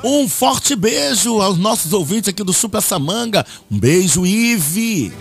Um 0.04 0.28
forte 0.28 0.76
beijo 0.76 1.40
aos 1.42 1.58
nossos 1.58 1.94
ouvintes 1.94 2.28
aqui 2.28 2.44
do 2.44 2.52
Super 2.52 2.82
Samanga. 2.82 3.46
Um 3.72 3.80
beijo, 3.80 4.26
Ive. 4.26 5.14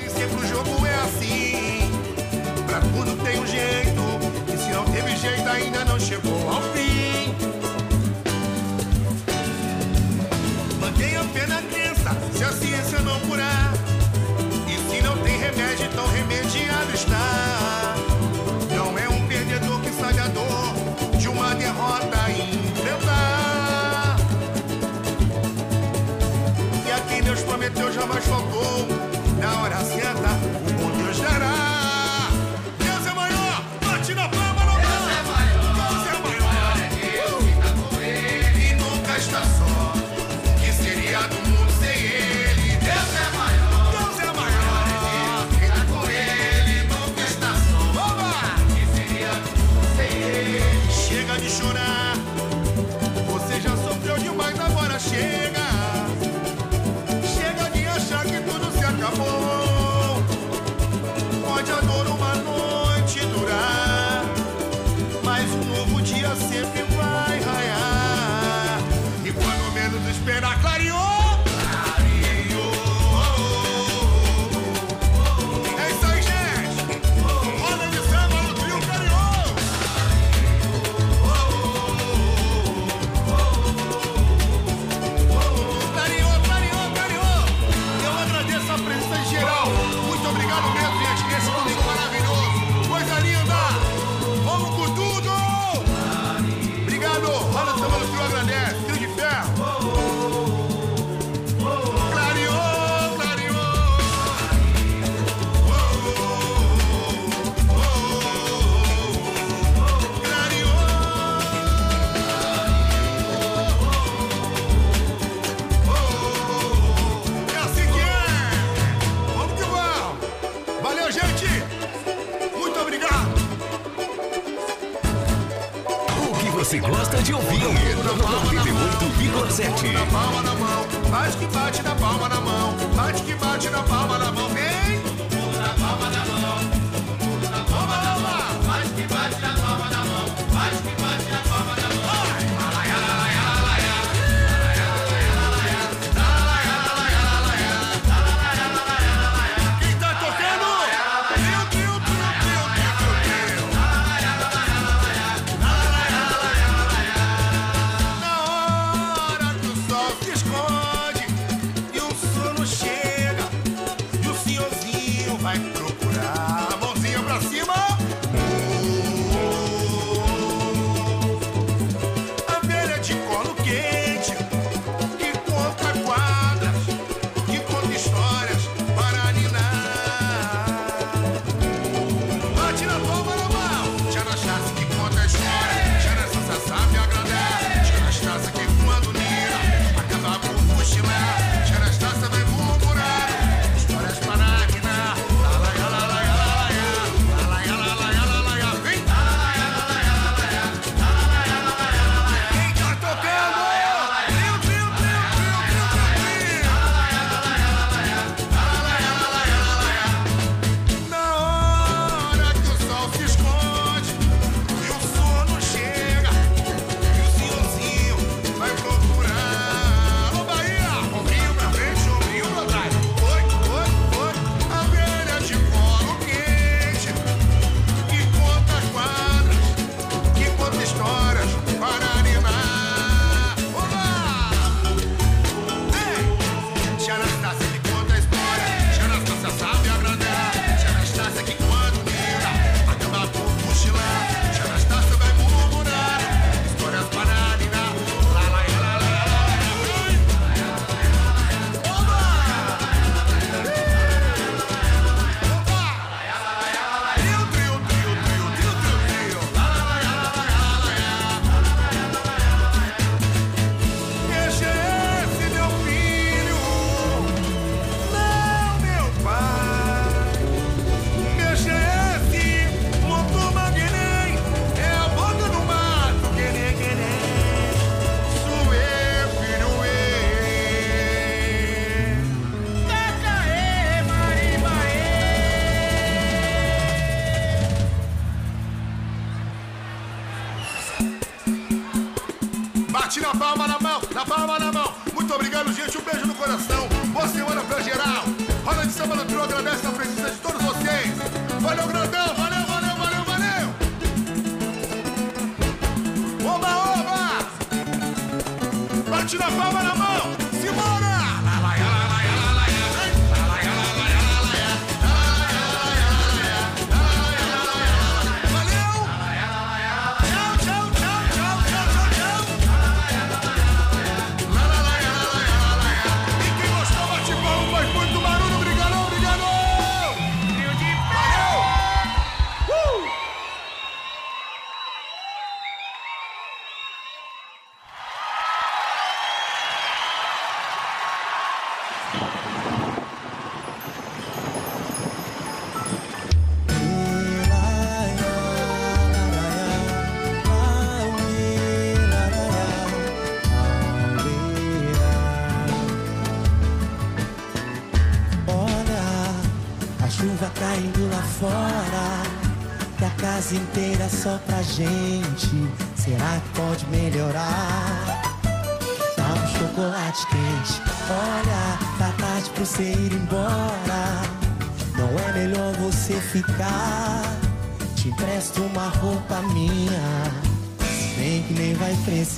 Bate 309.23 309.39
na 309.39 309.47
palma 309.53 309.83
na 309.85 309.95
mão. 309.95 310.02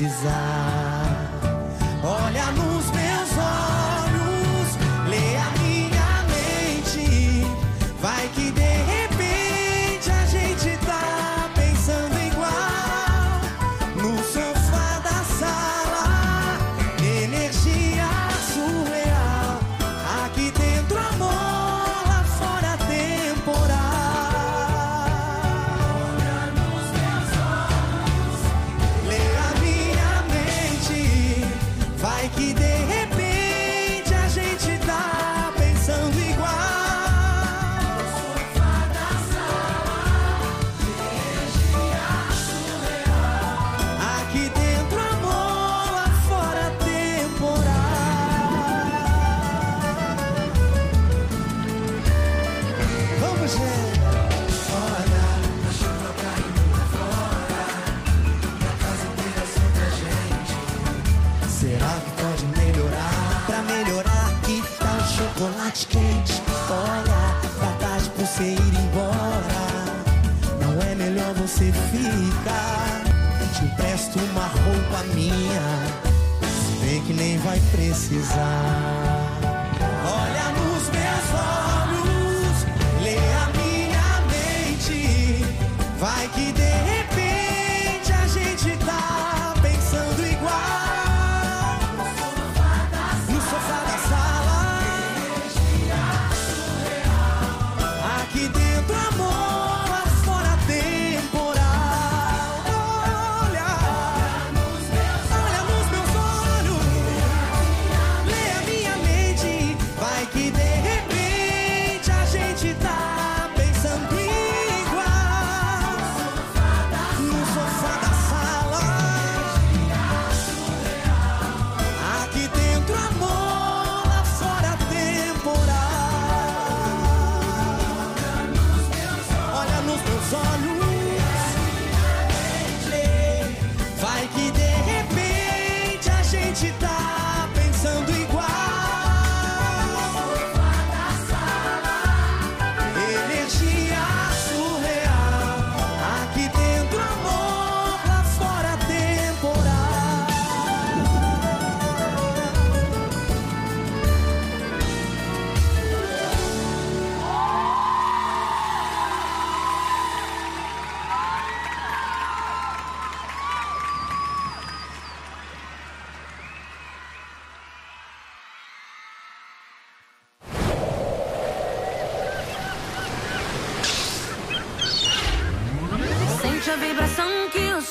precisar. 0.04 0.33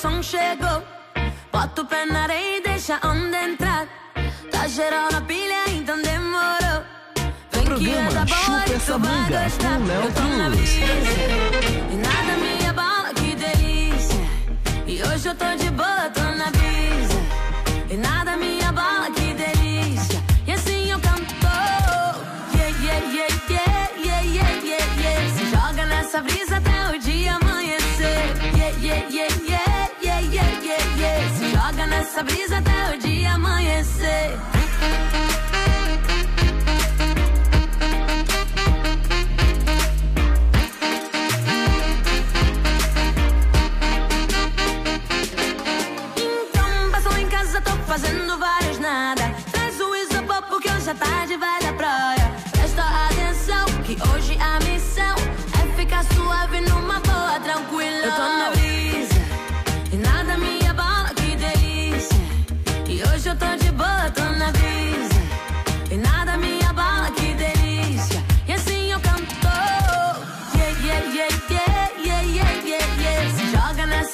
som 0.04 0.22
chegou. 0.22 0.82
Bota 1.50 1.80
o 1.80 1.84
pé 1.86 2.04
na 2.04 2.24
areia 2.24 2.58
e 2.58 2.60
deixa 2.60 3.00
onde 3.02 3.36
entrar. 3.48 3.86
Tá 4.52 4.68
geral 4.68 5.08
na 5.10 5.22
pilha, 5.22 5.60
então 5.70 5.96
demorou. 6.02 6.80
Vem 7.52 7.64
Programa 7.64 7.80
que 7.80 7.90
é 7.90 8.18
da 8.18 8.24
boa 8.26 8.60
Chupa 8.60 8.72
essa 8.74 8.98
manga 8.98 9.40
com 9.64 9.80
Léo 9.88 10.52
Cruz. 10.52 10.72
E 11.92 11.96
nada 12.06 12.32
me 12.42 12.66
abala, 12.66 13.14
que 13.14 13.34
delícia. 13.44 14.24
E 14.86 15.02
hoje 15.02 15.26
eu 15.26 15.34
tô 15.34 15.50
de 15.56 15.70
boa, 15.70 16.10
tô 16.16 16.24
na 16.40 16.50
brisa. 16.56 17.20
E 17.88 17.96
nada 17.96 18.36
me 18.36 18.62
abala, 18.62 19.10
que 19.10 19.23
nessa 32.04 32.22
brisa 32.22 32.58
até 32.58 32.94
o 32.94 32.98
dia 32.98 33.32
amanhecer. 33.32 34.38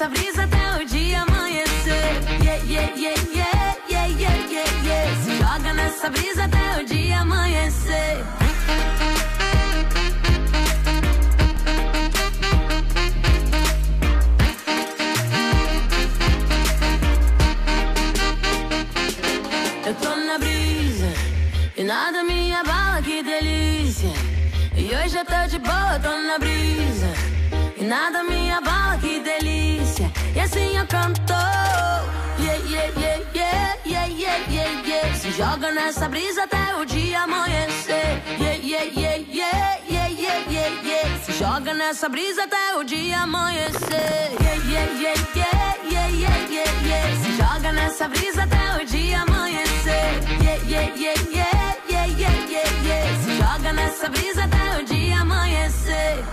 Nessa 0.00 0.08
brisa 0.08 0.44
até 0.44 0.82
o 0.82 0.86
dia 0.86 1.22
amanhecer. 1.22 1.92
Yeah, 2.42 2.64
yeah, 2.64 2.92
yeah, 2.96 3.76
yeah, 3.90 4.06
yeah, 4.06 4.36
yeah, 4.48 4.82
yeah. 4.82 5.22
Se 5.22 5.36
joga 5.36 5.74
nessa 5.74 6.08
brisa 6.08 6.44
até 6.44 6.80
o 6.80 6.86
dia 6.86 7.20
amanhecer. 7.20 8.24
Eu 19.86 19.94
tô 19.96 20.16
na 20.16 20.38
brisa 20.38 21.12
e 21.76 21.84
nada 21.84 22.24
me 22.24 22.54
abala, 22.54 23.02
que 23.02 23.22
delícia. 23.22 24.12
E 24.74 24.94
hoje 24.94 25.18
eu 25.18 25.24
tô 25.26 25.46
de 25.46 25.58
boa, 25.58 25.98
tô 25.98 26.08
na 26.22 26.38
brisa 26.38 27.19
nada 27.90 28.22
me 28.22 28.52
abala, 28.52 28.96
que 28.98 29.18
delícia. 29.18 30.12
E 30.34 30.38
assim 30.38 30.76
eu 30.76 30.86
canto. 30.86 31.34
Yeah, 32.38 32.56
yeah, 32.72 32.88
yeah, 32.96 33.18
yeah, 33.34 33.76
yeah, 33.84 34.06
yeah, 34.06 34.38
yeah, 34.48 34.88
yeah. 34.88 35.14
Se 35.14 35.32
joga 35.32 35.72
nessa 35.72 36.08
brisa 36.08 36.44
até 36.44 36.76
o 36.76 36.84
dia 36.86 37.22
amanhecer. 37.24 38.22
Yeah, 38.38 38.58
yeah, 38.62 38.84
yeah, 38.84 39.16
yeah, 39.28 39.78
yeah, 39.90 40.08
yeah, 40.08 40.40
yeah, 40.48 40.70
yeah. 40.84 41.18
Se 41.24 41.32
joga 41.32 41.74
nessa 41.74 42.08
brisa 42.08 42.44
até 42.44 42.76
o 42.78 42.84
dia 42.84 43.22
amanhecer. 43.22 44.30
Yeah, 44.40 44.56
yeah, 44.70 44.86
yeah, 45.02 45.14
yeah, 45.34 45.74
yeah, 45.90 46.08
yeah, 46.22 46.38
yeah, 46.48 46.70
yeah. 46.86 47.16
Se 47.22 47.30
joga 47.36 47.72
nessa 47.72 48.08
brisa 48.08 48.44
até 48.44 48.64
o 48.80 48.86
dia 48.86 49.22
amanhecer. 49.22 50.10
Yeah, 50.44 50.58
yeah, 50.64 50.94
yeah, 50.94 51.18
yeah, 51.34 51.76
yeah, 51.90 52.06
yeah, 52.06 52.36
yeah, 52.54 52.70
yeah. 52.86 53.04
Se 53.24 53.30
joga 53.36 53.72
nessa 53.72 54.08
brisa 54.08 54.44
até 54.44 54.78
o 54.78 54.84
dia 54.84 55.20
amanhecer. 55.20 56.24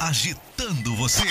Agitando 0.00 0.96
você. 0.96 1.22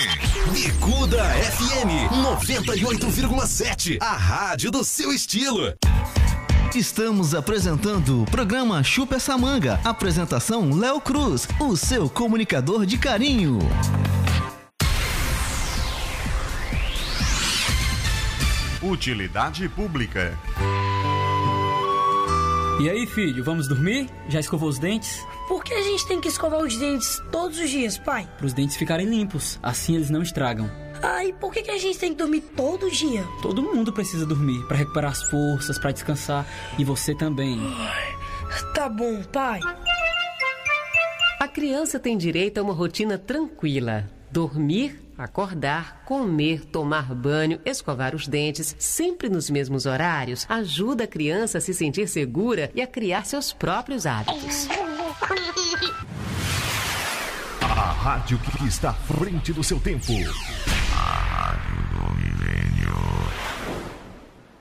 Bicuda 0.52 1.20
FM 1.24 2.08
98,7. 2.46 3.98
A 4.00 4.12
rádio 4.12 4.70
do 4.70 4.84
seu 4.84 5.12
estilo. 5.12 5.74
Estamos 6.76 7.34
apresentando 7.34 8.22
o 8.22 8.24
programa 8.24 8.84
Chupa 8.84 9.16
essa 9.16 9.36
manga. 9.36 9.80
Apresentação 9.84 10.70
Léo 10.78 11.00
Cruz, 11.00 11.48
o 11.58 11.76
seu 11.76 12.08
comunicador 12.08 12.86
de 12.86 12.98
carinho. 12.98 13.58
Utilidade 18.80 19.68
pública. 19.70 20.38
E 22.80 22.88
aí, 22.88 23.08
filho, 23.08 23.42
vamos 23.42 23.66
dormir? 23.66 24.08
Já 24.28 24.38
escovou 24.38 24.68
os 24.68 24.78
dentes? 24.78 25.26
Por 25.68 25.74
que 25.74 25.80
a 25.80 25.84
gente 25.84 26.06
tem 26.06 26.18
que 26.18 26.28
escovar 26.28 26.60
os 26.62 26.78
dentes 26.78 27.22
todos 27.30 27.58
os 27.58 27.68
dias, 27.68 27.98
pai? 27.98 28.26
Para 28.38 28.46
os 28.46 28.54
dentes 28.54 28.74
ficarem 28.74 29.06
limpos, 29.06 29.58
assim 29.62 29.96
eles 29.96 30.08
não 30.08 30.22
estragam. 30.22 30.70
Ah, 31.02 31.22
e 31.22 31.30
por 31.34 31.52
que, 31.52 31.60
que 31.60 31.70
a 31.70 31.76
gente 31.76 31.98
tem 31.98 32.12
que 32.12 32.16
dormir 32.16 32.40
todo 32.40 32.90
dia? 32.90 33.22
Todo 33.42 33.62
mundo 33.62 33.92
precisa 33.92 34.24
dormir 34.24 34.66
para 34.66 34.78
recuperar 34.78 35.10
as 35.10 35.22
forças, 35.24 35.78
para 35.78 35.92
descansar, 35.92 36.46
e 36.78 36.84
você 36.84 37.14
também. 37.14 37.60
Tá 38.72 38.88
bom, 38.88 39.22
pai. 39.24 39.60
A 41.38 41.46
criança 41.46 42.00
tem 42.00 42.16
direito 42.16 42.56
a 42.56 42.62
uma 42.62 42.72
rotina 42.72 43.18
tranquila. 43.18 44.08
Dormir, 44.30 44.98
acordar, 45.18 46.02
comer, 46.06 46.64
tomar 46.64 47.14
banho, 47.14 47.60
escovar 47.62 48.14
os 48.14 48.26
dentes, 48.26 48.74
sempre 48.78 49.28
nos 49.28 49.50
mesmos 49.50 49.84
horários, 49.84 50.46
ajuda 50.48 51.04
a 51.04 51.06
criança 51.06 51.58
a 51.58 51.60
se 51.60 51.74
sentir 51.74 52.08
segura 52.08 52.70
e 52.74 52.80
a 52.80 52.86
criar 52.86 53.26
seus 53.26 53.52
próprios 53.52 54.06
hábitos. 54.06 54.66
Rádio 58.08 58.38
que 58.38 58.66
está 58.66 58.88
à 58.88 58.94
frente 58.94 59.52
do 59.52 59.62
seu 59.62 59.78
tempo. 59.78 60.14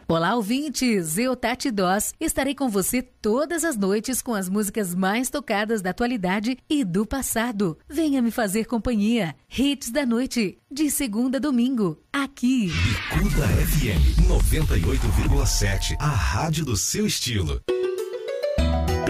Olá, 0.05 0.35
ouvintes! 0.35 1.17
Eu, 1.17 1.33
Tati 1.33 1.71
Doss, 1.71 2.13
estarei 2.19 2.53
com 2.53 2.67
você 2.67 3.01
todas 3.01 3.63
as 3.63 3.77
noites 3.77 4.21
com 4.21 4.33
as 4.33 4.49
músicas 4.49 4.93
mais 4.93 5.29
tocadas 5.29 5.81
da 5.81 5.91
atualidade 5.91 6.57
e 6.69 6.83
do 6.83 7.05
passado. 7.05 7.77
Venha 7.87 8.21
me 8.21 8.31
fazer 8.31 8.65
companhia. 8.65 9.33
Hits 9.49 9.91
da 9.91 10.05
noite, 10.05 10.57
de 10.69 10.91
segunda 10.91 11.37
a 11.37 11.39
domingo, 11.39 11.97
aqui. 12.11 12.67
Bicuda 12.67 13.47
FM 13.47 14.27
98,7. 14.27 15.95
A 16.01 16.09
rádio 16.09 16.65
do 16.65 16.75
seu 16.75 17.07
estilo. 17.07 17.61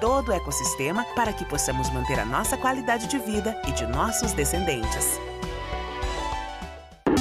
todo 0.00 0.28
o 0.28 0.32
ecossistema 0.32 1.04
para 1.14 1.32
que 1.32 1.44
possamos 1.44 1.90
manter 1.90 2.18
a 2.18 2.24
nossa 2.24 2.56
qualidade 2.56 3.06
de 3.06 3.18
vida 3.18 3.60
e 3.66 3.72
de 3.72 3.86
nossos 3.86 4.32
descendentes. 4.32 5.20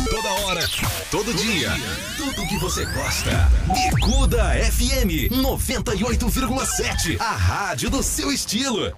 Toda 0.10 0.32
hora, 0.42 0.62
todo 1.12 1.34
dia, 1.34 1.72
tudo 2.18 2.48
que 2.48 2.58
você 2.58 2.86
gosta. 2.86 3.50
Bicuda 3.74 4.54
FM 4.72 5.30
98,7. 5.32 7.20
A 7.20 7.32
rádio 7.32 7.90
do 7.90 8.02
seu 8.02 8.32
estilo. 8.32 8.96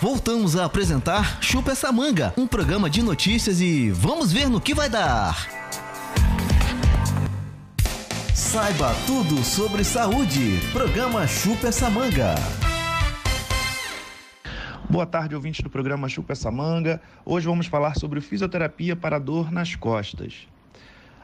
Voltamos 0.00 0.56
a 0.56 0.64
apresentar 0.64 1.38
Chupa 1.40 1.72
essa 1.72 1.92
manga, 1.92 2.34
um 2.36 2.46
programa 2.46 2.90
de 2.90 3.02
notícias 3.02 3.60
e 3.60 3.90
vamos 3.90 4.32
ver 4.32 4.48
no 4.48 4.60
que 4.60 4.74
vai 4.74 4.88
dar. 4.88 5.61
Saiba 8.52 8.92
tudo 9.06 9.42
sobre 9.42 9.82
saúde. 9.82 10.60
Programa 10.74 11.26
Chupa 11.26 11.68
essa 11.68 11.88
manga. 11.88 12.34
Boa 14.90 15.06
tarde, 15.06 15.34
ouvintes 15.34 15.62
do 15.62 15.70
programa 15.70 16.06
Chupa 16.06 16.34
essa 16.34 16.50
manga. 16.50 17.00
Hoje 17.24 17.46
vamos 17.46 17.66
falar 17.66 17.94
sobre 17.94 18.20
fisioterapia 18.20 18.94
para 18.94 19.18
dor 19.18 19.50
nas 19.50 19.74
costas. 19.74 20.46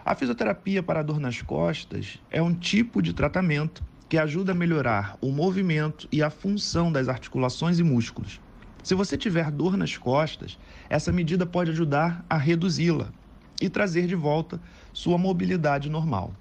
A 0.03 0.15
fisioterapia 0.15 0.83
para 0.83 1.03
dor 1.03 1.21
nas 1.21 1.43
costas 1.43 2.19
é 2.31 2.41
um 2.41 2.55
tipo 2.55 3.03
de 3.03 3.13
tratamento 3.13 3.85
que 4.09 4.17
ajuda 4.17 4.53
a 4.53 4.55
melhorar 4.55 5.19
o 5.21 5.31
movimento 5.31 6.09
e 6.11 6.23
a 6.23 6.31
função 6.31 6.91
das 6.91 7.11
articulações 7.11 7.79
e 7.79 7.83
músculos. 7.83 8.41
Se 8.83 8.95
você 8.95 9.19
tiver 9.19 9.51
dor 9.51 9.77
nas 9.77 9.99
costas, 9.99 10.59
essa 10.89 11.13
medida 11.13 11.45
pode 11.45 11.73
ajudar 11.73 12.25
a 12.27 12.39
reduzi-la 12.39 13.11
e 13.61 13.69
trazer 13.69 14.07
de 14.07 14.15
volta 14.15 14.59
sua 14.95 15.19
mobilidade 15.19 15.91
normal. 15.91 16.33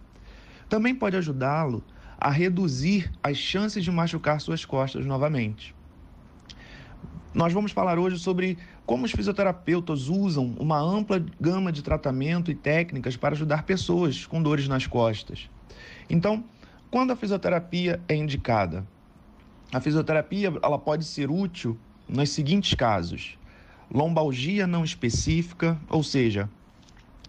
Também 0.70 0.94
pode 0.94 1.16
ajudá-lo 1.16 1.84
a 2.20 2.30
reduzir 2.30 3.12
as 3.24 3.38
chances 3.38 3.84
de 3.84 3.92
machucar 3.92 4.42
suas 4.42 4.66
costas 4.66 5.06
novamente. 5.06 5.76
Nós 7.34 7.54
vamos 7.54 7.72
falar 7.72 8.00
hoje 8.00 8.18
sobre 8.18 8.58
como 8.86 9.06
os 9.06 9.12
fisioterapeutas 9.12 10.10
usam 10.10 10.56
uma 10.60 10.80
ampla 10.80 11.24
gama 11.40 11.72
de 11.72 11.84
tratamento 11.84 12.50
e 12.50 12.56
técnicas 12.56 13.16
para 13.16 13.36
ajudar 13.36 13.64
pessoas 13.64 14.26
com 14.26 14.42
dores 14.42 14.68
nas 14.68 14.88
costas. 14.88 15.50
Então, 16.10 16.44
quando 16.90 17.12
a 17.12 17.16
fisioterapia 17.16 18.02
é 18.08 18.16
indicada? 18.16 18.88
A 19.72 19.80
fisioterapia 19.80 20.54
ela 20.64 20.80
pode 20.80 21.06
ser 21.06 21.30
útil 21.30 21.78
nos 22.10 22.30
seguintes 22.30 22.74
casos: 22.74 23.38
lombalgia 23.94 24.66
não 24.66 24.84
específica, 24.84 25.78
ou 25.90 26.02
seja, 26.02 26.50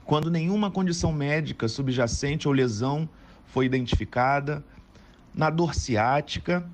quando 0.04 0.30
nenhuma 0.30 0.70
condição 0.70 1.12
médica 1.12 1.68
subjacente 1.68 2.48
ou 2.48 2.54
lesão 2.54 3.08
foi 3.48 3.66
identificada, 3.66 4.64
na 5.34 5.50
dor 5.50 5.74
ciática, 5.74 6.64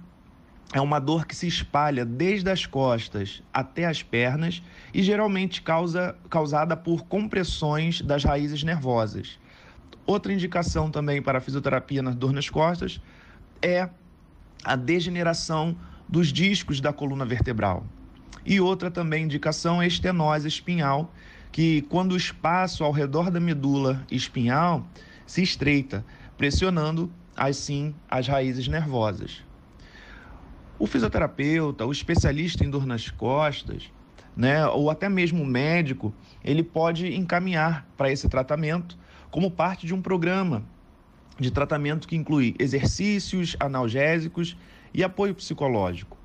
é 0.72 0.80
uma 0.80 0.98
dor 0.98 1.26
que 1.26 1.36
se 1.36 1.46
espalha 1.46 2.04
desde 2.04 2.50
as 2.50 2.66
costas 2.66 3.42
até 3.52 3.86
as 3.86 4.02
pernas 4.02 4.62
e 4.92 5.02
geralmente 5.02 5.62
causa, 5.62 6.16
causada 6.28 6.76
por 6.76 7.04
compressões 7.04 8.00
das 8.00 8.24
raízes 8.24 8.62
nervosas. 8.64 9.38
Outra 10.06 10.32
indicação 10.32 10.90
também 10.90 11.22
para 11.22 11.38
a 11.38 11.40
fisioterapia 11.40 12.02
na 12.02 12.10
dor 12.10 12.32
nas 12.32 12.50
costas 12.50 13.00
é 13.62 13.88
a 14.64 14.76
degeneração 14.76 15.76
dos 16.08 16.32
discos 16.32 16.80
da 16.80 16.92
coluna 16.92 17.24
vertebral. 17.24 17.86
E 18.44 18.60
outra 18.60 18.90
também 18.90 19.24
indicação 19.24 19.80
é 19.80 19.84
a 19.84 19.88
estenose 19.88 20.48
espinhal, 20.48 21.12
que 21.52 21.82
quando 21.82 22.12
o 22.12 22.16
espaço 22.16 22.82
ao 22.82 22.90
redor 22.90 23.30
da 23.30 23.40
medula 23.40 24.04
espinhal 24.10 24.86
se 25.26 25.42
estreita, 25.42 26.04
pressionando 26.36 27.10
assim 27.36 27.94
as 28.08 28.26
raízes 28.26 28.68
nervosas. 28.68 29.42
O 30.78 30.86
fisioterapeuta, 30.86 31.86
o 31.86 31.92
especialista 31.92 32.64
em 32.64 32.70
dor 32.70 32.86
nas 32.86 33.10
costas, 33.10 33.90
né, 34.36 34.66
ou 34.66 34.90
até 34.90 35.08
mesmo 35.08 35.42
o 35.42 35.46
médico, 35.46 36.12
ele 36.42 36.62
pode 36.62 37.14
encaminhar 37.14 37.86
para 37.96 38.10
esse 38.10 38.28
tratamento 38.28 38.98
como 39.30 39.50
parte 39.50 39.86
de 39.86 39.94
um 39.94 40.02
programa 40.02 40.64
de 41.38 41.50
tratamento 41.50 42.06
que 42.06 42.16
inclui 42.16 42.54
exercícios 42.58 43.56
analgésicos 43.58 44.56
e 44.92 45.02
apoio 45.02 45.34
psicológico. 45.34 46.16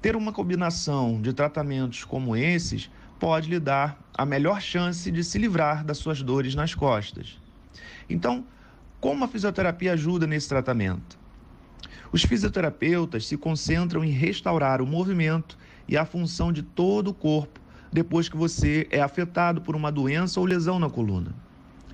Ter 0.00 0.14
uma 0.14 0.32
combinação 0.32 1.20
de 1.20 1.32
tratamentos 1.32 2.04
como 2.04 2.36
esses 2.36 2.90
pode 3.18 3.50
lhe 3.50 3.58
dar 3.58 3.98
a 4.16 4.24
melhor 4.24 4.60
chance 4.60 5.10
de 5.10 5.24
se 5.24 5.38
livrar 5.38 5.84
das 5.84 5.98
suas 5.98 6.22
dores 6.22 6.54
nas 6.54 6.74
costas. 6.74 7.36
Então, 8.08 8.44
como 9.00 9.24
a 9.24 9.28
fisioterapia 9.28 9.92
ajuda 9.92 10.26
nesse 10.26 10.48
tratamento? 10.48 11.18
Os 12.10 12.22
fisioterapeutas 12.22 13.26
se 13.26 13.36
concentram 13.36 14.04
em 14.04 14.10
restaurar 14.10 14.80
o 14.80 14.86
movimento 14.86 15.58
e 15.86 15.96
a 15.96 16.04
função 16.04 16.52
de 16.52 16.62
todo 16.62 17.08
o 17.08 17.14
corpo 17.14 17.60
depois 17.92 18.28
que 18.28 18.36
você 18.36 18.86
é 18.90 19.00
afetado 19.00 19.60
por 19.60 19.74
uma 19.76 19.90
doença 19.90 20.40
ou 20.40 20.46
lesão 20.46 20.78
na 20.78 20.90
coluna. 20.90 21.34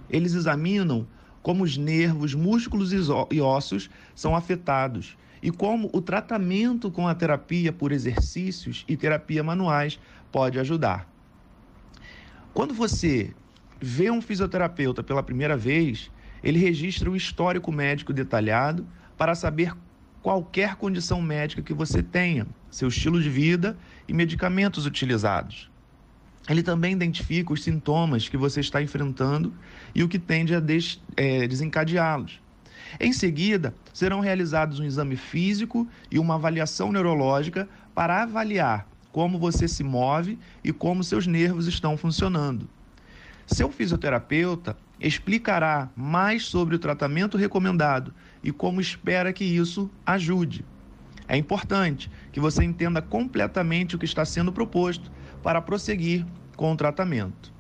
Eles 0.08 0.34
examinam 0.34 1.06
como 1.42 1.62
os 1.62 1.76
nervos, 1.76 2.34
músculos 2.34 2.92
e 2.92 3.40
ossos 3.40 3.90
são 4.14 4.34
afetados 4.34 5.16
e 5.42 5.50
como 5.50 5.90
o 5.92 6.00
tratamento 6.00 6.90
com 6.90 7.06
a 7.06 7.14
terapia 7.14 7.70
por 7.70 7.92
exercícios 7.92 8.84
e 8.88 8.96
terapia 8.96 9.42
manuais 9.42 10.00
pode 10.32 10.58
ajudar. 10.58 11.08
Quando 12.54 12.72
você 12.72 13.34
vê 13.80 14.10
um 14.10 14.22
fisioterapeuta 14.22 15.02
pela 15.02 15.22
primeira 15.22 15.56
vez, 15.56 16.10
ele 16.44 16.58
registra 16.58 17.10
um 17.10 17.16
histórico 17.16 17.72
médico 17.72 18.12
detalhado 18.12 18.86
para 19.16 19.34
saber 19.34 19.74
qualquer 20.22 20.76
condição 20.76 21.22
médica 21.22 21.62
que 21.62 21.72
você 21.72 22.02
tenha, 22.02 22.46
seu 22.70 22.88
estilo 22.88 23.20
de 23.20 23.30
vida 23.30 23.76
e 24.06 24.12
medicamentos 24.12 24.84
utilizados. 24.84 25.70
Ele 26.46 26.62
também 26.62 26.92
identifica 26.92 27.50
os 27.50 27.64
sintomas 27.64 28.28
que 28.28 28.36
você 28.36 28.60
está 28.60 28.82
enfrentando 28.82 29.54
e 29.94 30.02
o 30.02 30.08
que 30.08 30.18
tende 30.18 30.54
a 30.54 30.60
des, 30.60 31.00
é, 31.16 31.48
desencadeá-los. 31.48 32.38
Em 33.00 33.12
seguida, 33.14 33.74
serão 33.94 34.20
realizados 34.20 34.78
um 34.78 34.84
exame 34.84 35.16
físico 35.16 35.88
e 36.10 36.18
uma 36.18 36.34
avaliação 36.34 36.92
neurológica 36.92 37.66
para 37.94 38.22
avaliar 38.22 38.86
como 39.10 39.38
você 39.38 39.66
se 39.66 39.82
move 39.82 40.38
e 40.62 40.72
como 40.72 41.02
seus 41.02 41.26
nervos 41.26 41.66
estão 41.66 41.96
funcionando. 41.96 42.68
Seu 43.46 43.70
fisioterapeuta 43.70 44.76
explicará 45.00 45.90
mais 45.96 46.44
sobre 46.44 46.76
o 46.76 46.78
tratamento 46.78 47.36
recomendado 47.36 48.14
e 48.42 48.52
como 48.52 48.80
espera 48.80 49.32
que 49.32 49.44
isso 49.44 49.90
ajude. 50.06 50.64
É 51.26 51.36
importante 51.36 52.10
que 52.30 52.40
você 52.40 52.62
entenda 52.62 53.00
completamente 53.00 53.96
o 53.96 53.98
que 53.98 54.04
está 54.04 54.24
sendo 54.24 54.52
proposto 54.52 55.10
para 55.42 55.60
prosseguir 55.60 56.24
com 56.56 56.72
o 56.72 56.76
tratamento. 56.76 57.52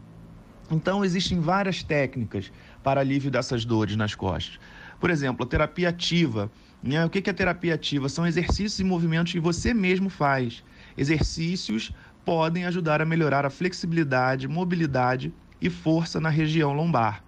Então, 0.70 1.04
existem 1.04 1.40
várias 1.40 1.82
técnicas 1.82 2.50
para 2.82 3.00
alívio 3.00 3.30
dessas 3.30 3.64
dores 3.64 3.96
nas 3.96 4.14
costas. 4.14 4.58
Por 4.98 5.10
exemplo, 5.10 5.44
a 5.44 5.48
terapia 5.48 5.90
ativa. 5.90 6.50
Né? 6.82 7.04
O 7.04 7.10
que 7.10 7.28
é 7.28 7.32
terapia 7.32 7.74
ativa? 7.74 8.08
São 8.08 8.26
exercícios 8.26 8.80
e 8.80 8.84
movimentos 8.84 9.32
que 9.32 9.40
você 9.40 9.74
mesmo 9.74 10.08
faz. 10.08 10.64
Exercícios 10.96 11.92
podem 12.24 12.64
ajudar 12.64 13.02
a 13.02 13.04
melhorar 13.04 13.44
a 13.44 13.50
flexibilidade, 13.50 14.48
mobilidade 14.48 15.32
e 15.64 15.70
força 15.70 16.20
na 16.20 16.28
região 16.28 16.74
lombar. 16.74 17.24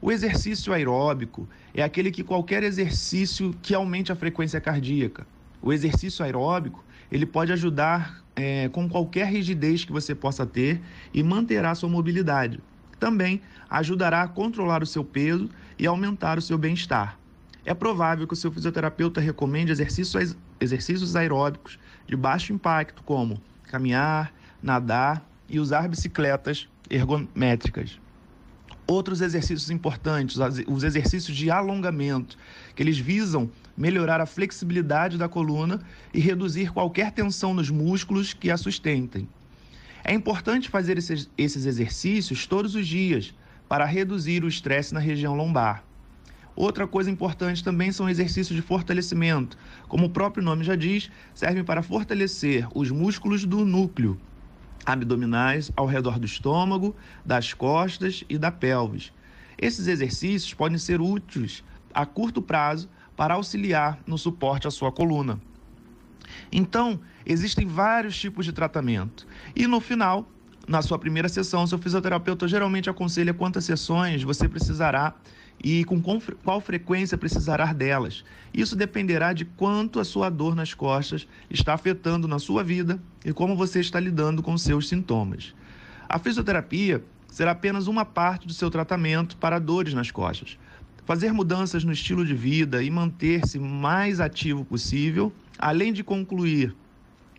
O 0.00 0.12
exercício 0.12 0.70
aeróbico 0.70 1.48
é 1.72 1.82
aquele 1.82 2.10
que 2.10 2.22
qualquer 2.22 2.62
exercício 2.62 3.54
que 3.62 3.74
aumente 3.74 4.12
a 4.12 4.14
frequência 4.14 4.60
cardíaca. 4.60 5.26
O 5.62 5.72
exercício 5.72 6.22
aeróbico 6.22 6.84
ele 7.10 7.24
pode 7.24 7.52
ajudar 7.52 8.22
é, 8.36 8.68
com 8.68 8.86
qualquer 8.86 9.28
rigidez 9.28 9.82
que 9.82 9.92
você 9.92 10.14
possa 10.14 10.44
ter 10.44 10.78
e 11.12 11.22
manterá 11.22 11.74
sua 11.74 11.88
mobilidade. 11.88 12.60
Também 13.00 13.40
ajudará 13.70 14.22
a 14.22 14.28
controlar 14.28 14.82
o 14.82 14.86
seu 14.86 15.02
peso 15.02 15.48
e 15.78 15.86
aumentar 15.86 16.36
o 16.36 16.42
seu 16.42 16.58
bem-estar. 16.58 17.18
É 17.64 17.72
provável 17.72 18.26
que 18.26 18.34
o 18.34 18.36
seu 18.36 18.52
fisioterapeuta 18.52 19.22
recomende 19.22 19.72
exercícios, 19.72 20.36
exercícios 20.60 21.16
aeróbicos 21.16 21.78
de 22.06 22.14
baixo 22.14 22.52
impacto, 22.52 23.02
como 23.04 23.40
caminhar, 23.70 24.34
nadar 24.62 25.24
e 25.48 25.58
usar 25.60 25.88
bicicletas 25.88 26.68
ergométricas. 26.88 27.98
Outros 28.86 29.20
exercícios 29.22 29.70
importantes, 29.70 30.36
os 30.68 30.84
exercícios 30.84 31.34
de 31.36 31.50
alongamento, 31.50 32.36
que 32.74 32.82
eles 32.82 32.98
visam 32.98 33.50
melhorar 33.76 34.20
a 34.20 34.26
flexibilidade 34.26 35.16
da 35.16 35.28
coluna 35.28 35.80
e 36.12 36.20
reduzir 36.20 36.70
qualquer 36.70 37.10
tensão 37.10 37.54
nos 37.54 37.70
músculos 37.70 38.34
que 38.34 38.50
a 38.50 38.56
sustentem. 38.56 39.26
É 40.04 40.12
importante 40.12 40.68
fazer 40.68 40.98
esses, 40.98 41.30
esses 41.38 41.64
exercícios 41.64 42.46
todos 42.46 42.74
os 42.74 42.86
dias 42.86 43.34
para 43.66 43.86
reduzir 43.86 44.44
o 44.44 44.48
estresse 44.48 44.92
na 44.92 45.00
região 45.00 45.34
lombar. 45.34 45.82
Outra 46.54 46.86
coisa 46.86 47.10
importante 47.10 47.64
também 47.64 47.90
são 47.90 48.08
exercícios 48.08 48.54
de 48.54 48.62
fortalecimento. 48.62 49.56
Como 49.88 50.06
o 50.06 50.10
próprio 50.10 50.44
nome 50.44 50.62
já 50.62 50.76
diz, 50.76 51.10
servem 51.34 51.64
para 51.64 51.82
fortalecer 51.82 52.68
os 52.74 52.90
músculos 52.90 53.46
do 53.46 53.64
núcleo 53.64 54.20
abdominais 54.84 55.70
ao 55.76 55.86
redor 55.86 56.18
do 56.18 56.26
estômago, 56.26 56.94
das 57.24 57.52
costas 57.52 58.24
e 58.28 58.38
da 58.38 58.50
pelvis. 58.50 59.12
Esses 59.56 59.86
exercícios 59.86 60.52
podem 60.52 60.78
ser 60.78 61.00
úteis 61.00 61.64
a 61.92 62.04
curto 62.04 62.42
prazo 62.42 62.88
para 63.16 63.34
auxiliar 63.34 63.98
no 64.06 64.18
suporte 64.18 64.66
à 64.66 64.70
sua 64.70 64.90
coluna. 64.90 65.40
Então, 66.50 67.00
existem 67.24 67.66
vários 67.66 68.18
tipos 68.18 68.44
de 68.44 68.52
tratamento. 68.52 69.26
E 69.54 69.66
no 69.66 69.80
final, 69.80 70.28
na 70.66 70.82
sua 70.82 70.98
primeira 70.98 71.28
sessão, 71.28 71.66
seu 71.66 71.78
fisioterapeuta 71.78 72.48
geralmente 72.48 72.90
aconselha 72.90 73.34
quantas 73.34 73.64
sessões 73.64 74.22
você 74.22 74.48
precisará 74.48 75.14
e 75.62 75.84
com 75.84 76.00
qual 76.00 76.60
frequência 76.60 77.16
precisará 77.16 77.72
delas. 77.72 78.24
Isso 78.52 78.76
dependerá 78.76 79.32
de 79.32 79.44
quanto 79.44 80.00
a 80.00 80.04
sua 80.04 80.28
dor 80.30 80.54
nas 80.54 80.74
costas 80.74 81.26
está 81.50 81.74
afetando 81.74 82.28
na 82.28 82.38
sua 82.38 82.62
vida 82.62 83.00
e 83.24 83.32
como 83.32 83.56
você 83.56 83.80
está 83.80 83.98
lidando 83.98 84.42
com 84.42 84.56
seus 84.58 84.88
sintomas. 84.88 85.54
A 86.08 86.18
fisioterapia 86.18 87.02
será 87.28 87.52
apenas 87.52 87.86
uma 87.86 88.04
parte 88.04 88.46
do 88.46 88.52
seu 88.52 88.70
tratamento 88.70 89.36
para 89.36 89.58
dores 89.58 89.94
nas 89.94 90.10
costas. 90.10 90.58
Fazer 91.04 91.32
mudanças 91.32 91.84
no 91.84 91.92
estilo 91.92 92.24
de 92.24 92.34
vida 92.34 92.82
e 92.82 92.90
manter-se 92.90 93.58
mais 93.58 94.20
ativo 94.20 94.64
possível, 94.64 95.32
além 95.58 95.92
de 95.92 96.02
concluir 96.02 96.74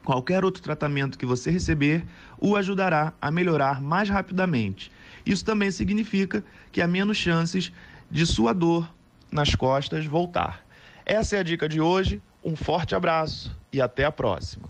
Qualquer 0.06 0.46
outro 0.46 0.62
tratamento 0.62 1.18
que 1.18 1.26
você 1.26 1.50
receber 1.50 2.06
o 2.38 2.56
ajudará 2.56 3.12
a 3.20 3.32
melhorar 3.32 3.82
mais 3.82 4.08
rapidamente. 4.08 4.92
Isso 5.26 5.44
também 5.44 5.72
significa 5.72 6.46
que 6.72 6.80
há 6.80 6.88
menos 6.88 7.18
chances 7.18 7.74
de 8.10 8.26
sua 8.26 8.54
dor 8.54 8.94
nas 9.32 9.56
costas 9.56 10.06
voltar. 10.06 10.66
Essa 11.06 11.38
é 11.38 11.40
a 11.40 11.44
dica 11.44 11.68
de 11.68 11.82
hoje. 11.82 12.22
Um 12.44 12.56
forte 12.56 12.96
abraço 12.96 13.56
e 13.72 13.82
até 13.82 14.06
a 14.06 14.12
próxima. 14.12 14.70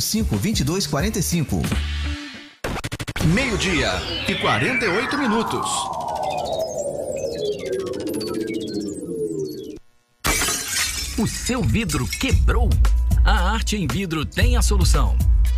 2245. 0.00 1.62
Meio-dia 3.26 3.92
e 4.26 4.34
48 4.34 5.18
minutos. 5.18 5.70
O 11.18 11.26
seu 11.26 11.62
vidro 11.62 12.06
quebrou? 12.06 12.70
A 13.24 13.52
Arte 13.52 13.76
em 13.76 13.86
Vidro 13.86 14.24
tem 14.24 14.56
a 14.56 14.62
solução. 14.62 15.18